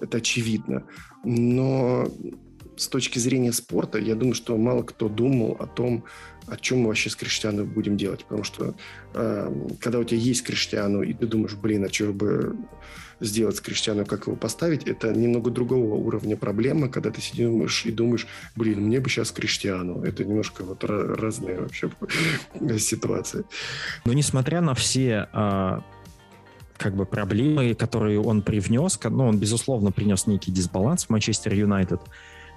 [0.00, 0.84] это очевидно.
[1.24, 2.06] Но
[2.76, 6.04] с точки зрения спорта, я думаю, что мало кто думал о том,
[6.46, 8.24] о чем мы вообще с Криштиану будем делать.
[8.24, 8.74] Потому что
[9.14, 12.56] э, когда у тебя есть Криштиану, и ты думаешь, блин, а что бы
[13.20, 17.92] сделать с Криштиану, как его поставить, это немного другого уровня проблема, когда ты сидишь и
[17.92, 18.26] думаешь,
[18.56, 20.02] блин, мне бы сейчас Криштиану.
[20.02, 21.90] Это немножко вот разные вообще
[22.78, 23.44] ситуации.
[24.04, 25.84] Но несмотря на все а,
[26.82, 32.00] как бы проблемы, которые он привнес, ну, он, безусловно, принес некий дисбаланс в Манчестер Юнайтед,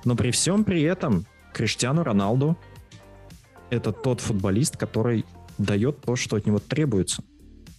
[0.04, 2.58] но при всем при этом Криштиану Роналду
[3.70, 5.26] это тот футболист, который
[5.58, 7.24] дает то, что от него требуется.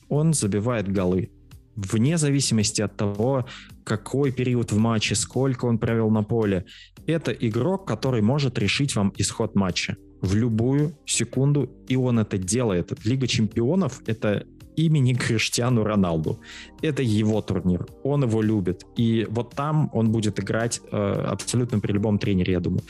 [0.08, 1.30] Он забивает голы.
[1.74, 3.46] Вне зависимости от того,
[3.84, 6.64] какой период в матче, сколько он провел на поле.
[7.06, 12.92] Это игрок, который может решить вам исход матча в любую секунду, и он это делает.
[13.04, 14.46] Лига чемпионов— это
[14.76, 16.38] имени Криштиану Роналду.
[16.82, 18.86] Это его турнир, он его любит.
[18.96, 22.82] И вот там он будет играть э, абсолютно при любом тренере, я думаю.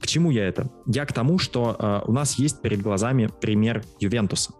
[0.00, 0.70] К чему я это?
[0.86, 4.52] Я к тому, что э, у нас есть перед глазами пример Ювентуса,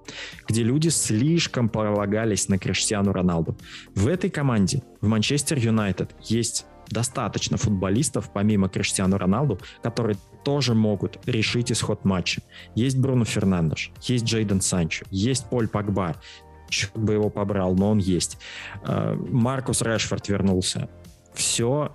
[0.47, 3.57] где люди слишком полагались на Криштиану Роналду.
[3.95, 11.19] В этой команде, в Манчестер Юнайтед, есть достаточно футболистов, помимо Криштиану Роналду, которые тоже могут
[11.27, 12.43] решить исход матча.
[12.75, 16.17] Есть Бруно Фернандеш, есть Джейден Санчо, есть Поль Пакба,
[16.75, 18.39] черт бы его побрал, но он есть.
[18.83, 20.89] Э, Маркус Решфорд вернулся.
[21.33, 21.93] Все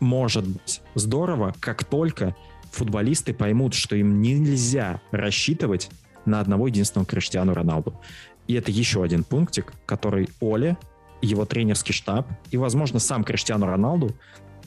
[0.00, 2.34] может быть здорово, как только
[2.70, 5.90] футболисты поймут, что им нельзя рассчитывать
[6.26, 7.98] на одного единственного Криштиану Роналду.
[8.46, 10.76] И это еще один пунктик, который Оле,
[11.22, 14.14] его тренерский штаб и, возможно, сам Криштиану Роналду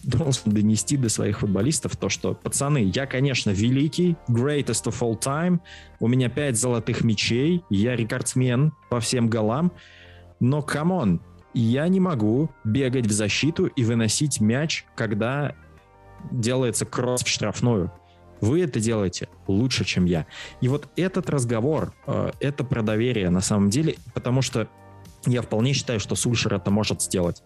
[0.03, 5.59] должен донести до своих футболистов то, что, пацаны, я, конечно, великий, greatest of all time,
[5.99, 9.71] у меня пять золотых мячей, я рекордсмен по всем голам,
[10.39, 11.21] но, come on,
[11.53, 15.55] я не могу бегать в защиту и выносить мяч, когда
[16.31, 17.91] делается кросс в штрафную.
[18.41, 20.25] Вы это делаете лучше, чем я.
[20.61, 24.69] И вот этот разговор, э, это про доверие на самом деле, потому что
[25.25, 27.43] я вполне считаю, что Сульшер это может сделать,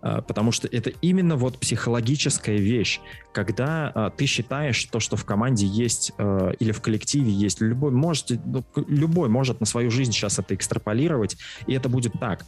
[0.00, 3.00] а, потому что это именно вот психологическая вещь,
[3.32, 7.90] когда а, ты считаешь то, что в команде есть а, или в коллективе есть, любой
[7.90, 11.36] может, ну, любой может на свою жизнь сейчас это экстраполировать,
[11.66, 12.44] и это будет так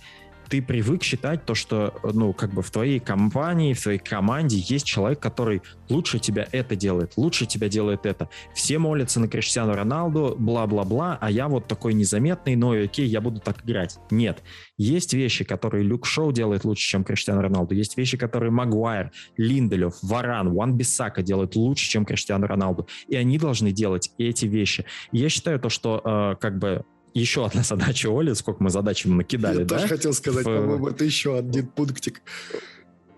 [0.48, 4.86] ты привык считать то, что, ну, как бы в твоей компании, в твоей команде есть
[4.86, 8.28] человек, который лучше тебя это делает, лучше тебя делает это.
[8.54, 13.40] Все молятся на Криштиану Роналду, бла-бла-бла, а я вот такой незаметный, но окей, я буду
[13.40, 13.98] так играть.
[14.10, 14.42] Нет.
[14.76, 17.74] Есть вещи, которые Люк Шоу делает лучше, чем Криштиану Роналду.
[17.74, 22.88] Есть вещи, которые Магуайр, Линделев, Варан, Ван Бисака делают лучше, чем Криштиану Роналду.
[23.08, 24.84] И они должны делать эти вещи.
[25.12, 26.84] я считаю то, что э, как бы
[27.18, 29.76] еще одна задача Оли, сколько мы задач ему накидали, Я да?
[29.76, 30.44] тоже хотел сказать, в...
[30.44, 32.22] по-моему, это еще один пунктик.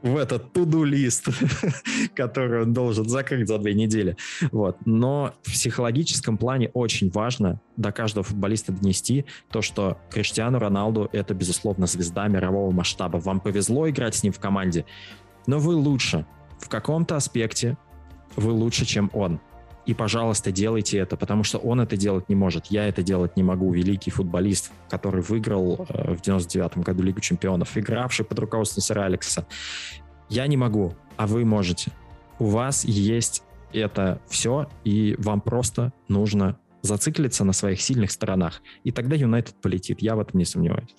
[0.03, 1.29] В этот туду-лист,
[2.15, 4.17] который он должен закрыть за две недели.
[4.51, 4.79] Вот.
[4.87, 11.35] Но в психологическом плане очень важно до каждого футболиста донести то, что Криштиану Роналду это,
[11.35, 13.19] безусловно, звезда мирового масштаба.
[13.19, 14.87] Вам повезло играть с ним в команде,
[15.47, 16.25] но вы лучше.
[16.59, 17.77] В каком-то аспекте
[18.37, 19.39] вы лучше, чем он.
[19.86, 22.66] И, пожалуйста, делайте это, потому что он это делать не может.
[22.66, 23.73] Я это делать не могу.
[23.73, 29.47] Великий футболист, который выиграл э, в 99-м году Лигу чемпионов, игравший под руководством сэра Алекса.
[30.28, 31.93] Я не могу, а вы можете.
[32.39, 33.43] У вас есть
[33.73, 38.62] это все, и вам просто нужно зациклиться на своих сильных сторонах.
[38.85, 40.02] И тогда Юнайтед полетит.
[40.02, 40.94] Я в этом не сомневаюсь.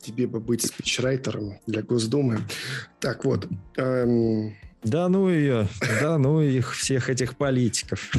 [0.00, 2.40] Тебе бы быть спичрайтером для Госдумы.
[2.98, 5.68] Так вот, эм, да ну ее,
[6.00, 8.10] да ну их, всех этих политиков.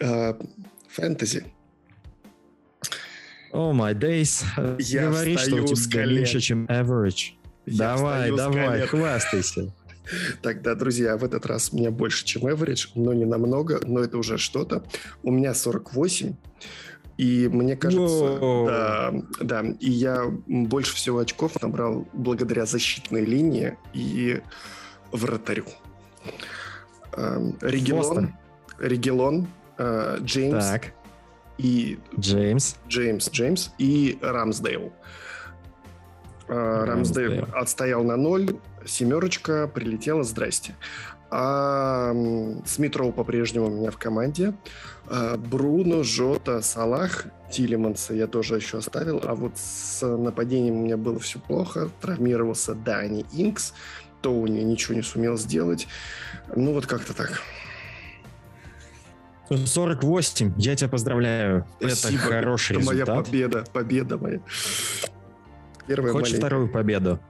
[0.00, 0.36] А,
[0.88, 1.44] фэнтези.
[3.52, 4.44] О, oh my days.
[4.80, 7.34] Я Говори, что у тебя меньше, чем average.
[7.66, 9.72] Я давай, давай, хвастайся.
[10.42, 14.18] Тогда, друзья, в этот раз у меня больше, чем average, но не намного, но это
[14.18, 14.84] уже что-то.
[15.22, 16.34] У меня 48,
[17.16, 24.40] и мне кажется, да, да, и я больше всего очков набрал благодаря защитной линии и
[25.14, 25.64] вратарю.
[27.12, 28.34] Эм, Регелон,
[28.78, 29.46] Регелон,
[29.78, 30.92] э, Джеймс так.
[31.58, 34.92] и Джеймс, Джеймс, Джеймс и Рамсдейл.
[36.48, 40.74] Э, Рамсдейл отстоял на ноль, семерочка прилетела, здрасте.
[41.36, 42.14] А
[42.64, 44.54] Смитроу по-прежнему у меня в команде.
[45.08, 49.20] А, Бруно, Жота, Салах, Тилеманса я тоже еще оставил.
[49.24, 51.90] А вот с нападением у меня было все плохо.
[52.00, 53.74] Травмировался Дани Инкс.
[54.24, 55.86] Тоуни ничего не сумел сделать.
[56.56, 57.42] Ну, вот как-то так.
[59.50, 60.54] 48.
[60.56, 61.66] Я тебя поздравляю.
[61.78, 62.22] Спасибо.
[62.22, 63.06] Это хороший Это результат.
[63.08, 63.64] моя победа.
[63.70, 64.40] Победа моя.
[65.86, 66.46] Первая Хочешь маленькая.
[66.46, 67.20] вторую победу?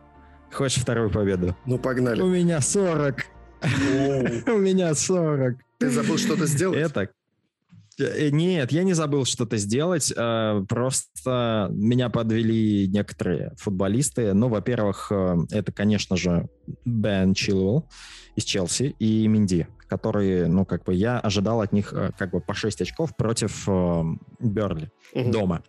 [0.52, 1.56] Хочешь вторую победу?
[1.66, 2.20] Ну, погнали.
[2.22, 3.26] У меня 40.
[4.46, 5.56] У меня 40.
[5.78, 6.78] Ты забыл что-то сделать?
[6.78, 7.08] Это
[7.98, 10.12] нет, я не забыл что-то сделать.
[10.16, 14.34] Э, просто меня подвели некоторые футболисты.
[14.34, 16.48] Ну, во-первых, э, это, конечно же,
[16.84, 17.88] Бен Чилуэлл
[18.36, 22.54] из Челси и Минди, которые, ну, как бы я ожидал от них как бы по
[22.54, 23.68] 6 очков против
[24.40, 25.30] Берли угу.
[25.30, 25.62] дома.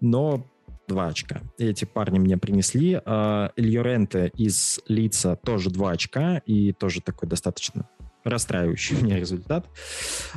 [0.00, 0.46] Но
[0.86, 1.40] два очка.
[1.58, 2.92] Эти парни мне принесли.
[2.92, 7.88] Ильоренте из Лица тоже два очка и тоже такой достаточно
[8.24, 9.66] расстраивающий меня результат.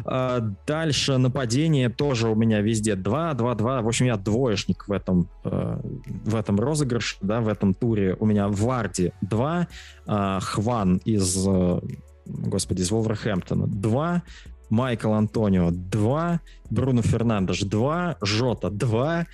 [0.06, 3.82] А, дальше нападение тоже у меня везде 2, 2, 2.
[3.82, 5.80] В общем, я двоечник в этом, э,
[6.26, 8.16] в этом розыгрыше, да, в этом туре.
[8.20, 9.68] У меня Варди 2,
[10.06, 11.80] а, Хван из, э,
[12.26, 14.24] господи, из Волверхэмптона 2,
[14.70, 19.28] Майкл Антонио 2, Бруно Фернандеш 2, Жота 2.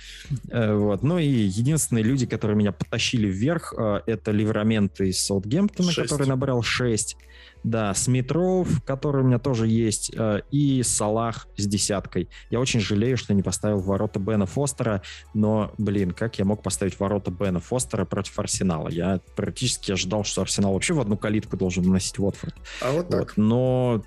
[0.50, 1.02] Э, вот.
[1.02, 3.74] Ну и единственные люди, которые меня потащили вверх,
[4.06, 7.16] это Ливрамент из Саутгемптона, который набрал 6.
[7.64, 12.28] Да, Смитров, который у меня тоже есть, э, и Салах с десяткой.
[12.50, 15.00] Я очень жалею, что не поставил ворота Бена Фостера,
[15.32, 18.88] но, блин, как я мог поставить ворота Бена Фостера против Арсенала?
[18.90, 22.54] Я практически ожидал, что Арсенал вообще в одну калитку должен наносить Уотфорд.
[22.82, 23.20] А вот так.
[23.20, 24.04] Вот, но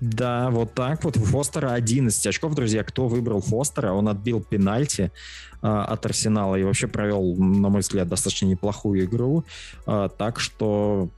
[0.00, 1.16] да, вот так вот.
[1.16, 2.84] У Фостера 11 очков, друзья.
[2.84, 3.92] Кто выбрал Фостера?
[3.92, 5.10] Он отбил пенальти
[5.62, 9.44] э, от Арсенала и вообще провел, на мой взгляд, достаточно неплохую игру.
[9.86, 11.10] Э, так что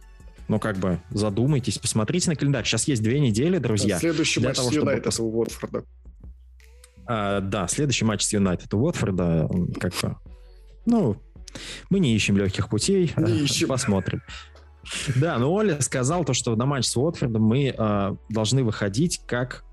[0.53, 2.67] ну, как бы, задумайтесь, посмотрите на календарь.
[2.67, 3.99] Сейчас есть две недели, друзья.
[3.99, 5.31] Следующий матч того, с Юнайтед чтобы...
[5.31, 5.85] у Уотфорда.
[7.07, 9.49] А, да, следующий матч с Юнайтед у Уотфорда,
[9.81, 10.17] как бы,
[10.85, 11.17] ну,
[11.89, 13.15] мы не ищем легких путей.
[13.17, 13.69] Не ищем.
[13.69, 14.21] Посмотрим.
[15.17, 19.65] Да, но Оля сказал то, что на матч с Уотфордом мы э, должны выходить как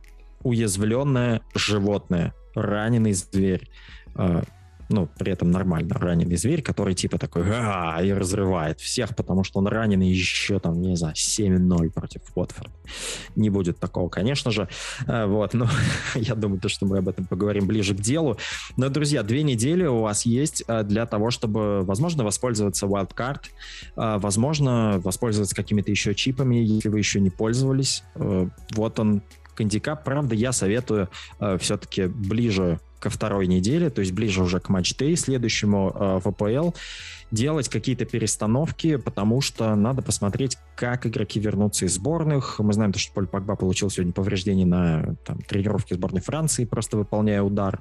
[0.44, 3.70] уязвленное животное, раненый зверь.
[4.16, 4.44] Э,
[4.90, 9.60] ну, при этом нормально раненый зверь, который типа такой а и разрывает всех, потому что
[9.60, 12.74] он раненый еще там, не знаю, 7-0 против Уотфорда.
[13.36, 14.68] Не будет такого, конечно же.
[15.08, 15.68] Э, вот, но
[16.16, 18.38] я думаю, то, что мы об этом поговорим ближе к делу.
[18.78, 23.42] Но, друзья, две недели у вас есть э, для того, чтобы, возможно, воспользоваться Wildcard,
[23.96, 28.04] э, возможно, воспользоваться какими-то еще чипами, если вы еще не пользовались.
[28.16, 29.22] Вот он,
[29.56, 30.04] Кандикап.
[30.04, 31.10] Правда, я советую
[31.60, 36.72] все-таки ближе ко второй неделе, то есть ближе уже к матч-дэй следующему э, в АПЛ,
[37.32, 42.60] делать какие-то перестановки, потому что надо посмотреть, как игроки вернутся из сборных.
[42.60, 47.42] Мы знаем, что Поль Погба получил сегодня повреждение на там, тренировке сборной Франции, просто выполняя
[47.42, 47.80] удар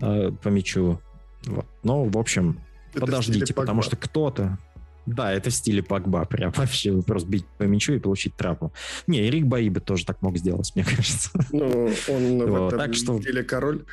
[0.00, 1.00] э, по мячу.
[1.44, 1.66] Вот.
[1.82, 2.60] Но, в общем,
[2.92, 4.58] это подождите, потому что кто-то...
[5.04, 8.72] Да, это в стиле Погба, прям вообще просто бить по мячу и получить травму.
[9.06, 11.30] Не, Эрик Баиба тоже так мог сделать, мне кажется.
[11.52, 13.20] Ну, он в этом так что...
[13.20, 13.84] стиле король.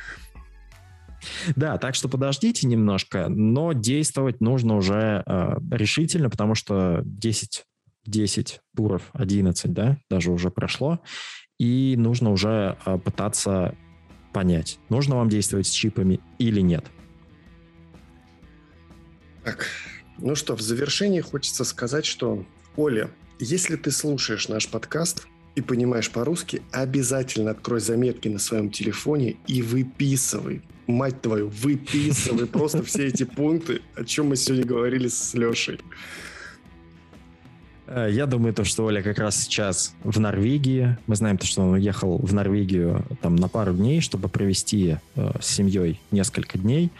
[1.56, 7.64] Да, так что подождите немножко, но действовать нужно уже э, решительно, потому что 10,
[8.06, 11.00] 10 туров, 11, да, даже уже прошло,
[11.58, 13.74] и нужно уже э, пытаться
[14.32, 16.84] понять, нужно вам действовать с чипами или нет.
[19.44, 19.66] Так,
[20.18, 22.46] ну что, в завершении хочется сказать, что,
[22.76, 29.36] Оля, если ты слушаешь наш подкаст и понимаешь по-русски, обязательно открой заметки на своем телефоне
[29.46, 35.34] и выписывай мать твою, выписывай просто все эти пункты, о чем мы сегодня говорили с
[35.34, 35.80] Лешей.
[37.86, 40.96] Э, я думаю, то, что Оля как раз сейчас в Норвегии.
[41.06, 45.30] Мы знаем, то, что он уехал в Норвегию там на пару дней, чтобы провести э,
[45.40, 46.90] с семьей несколько дней.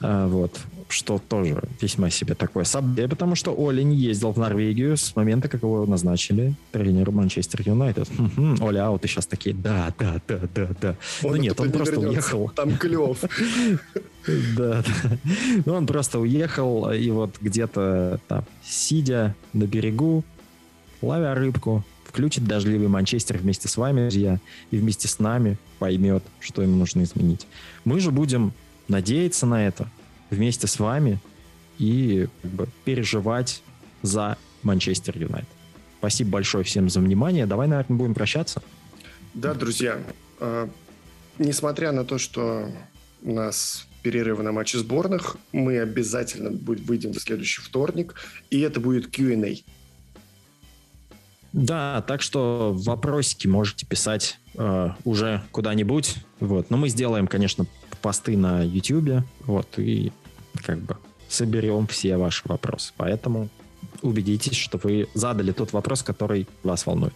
[0.00, 0.58] Э, вот
[0.88, 5.48] что тоже весьма себе такое событие, потому что Оля не ездил в Норвегию с момента,
[5.48, 8.08] как его назначили тренеру Манчестер Юнайтед.
[8.60, 10.96] Оля аут, и сейчас такие, да, да, да, да, да.
[11.24, 12.36] Он ну нет, он просто вернется.
[12.36, 12.52] уехал.
[12.54, 13.18] Там клев.
[14.56, 15.18] Да, да.
[15.64, 20.24] Ну, он просто уехал, и вот где-то там, сидя на берегу,
[21.02, 24.40] ловя рыбку, включит дождливый Манчестер вместе с вами, друзья,
[24.70, 27.46] и вместе с нами поймет, что ему нужно изменить.
[27.84, 28.52] Мы же будем
[28.88, 29.88] надеяться на это,
[30.30, 31.20] вместе с вами
[31.78, 33.62] и как бы, переживать
[34.02, 35.48] за Манчестер Юнайтед.
[35.98, 37.46] Спасибо большое всем за внимание.
[37.46, 38.62] Давай, наверное, будем прощаться.
[39.34, 39.98] Да, друзья,
[40.40, 40.68] э,
[41.38, 42.70] несмотря на то, что
[43.22, 48.14] нас перерывы на матчи сборных, мы обязательно выйдем в следующий вторник,
[48.50, 49.56] и это будет Q&A.
[51.52, 56.18] Да, так что вопросики можете писать э, уже куда-нибудь.
[56.38, 56.70] Вот.
[56.70, 57.66] Но мы сделаем, конечно,
[58.00, 60.12] посты на YouTube, вот, и
[60.64, 60.96] как бы
[61.28, 62.92] соберем все ваши вопросы.
[62.96, 63.48] Поэтому
[64.02, 67.14] убедитесь, что вы задали тот вопрос, который вас волнует.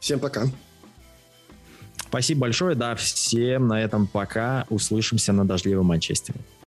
[0.00, 0.44] Всем пока.
[2.14, 2.76] Спасибо большое.
[2.76, 4.66] Да, всем на этом пока.
[4.70, 6.38] Услышимся на дождливом Манчестере.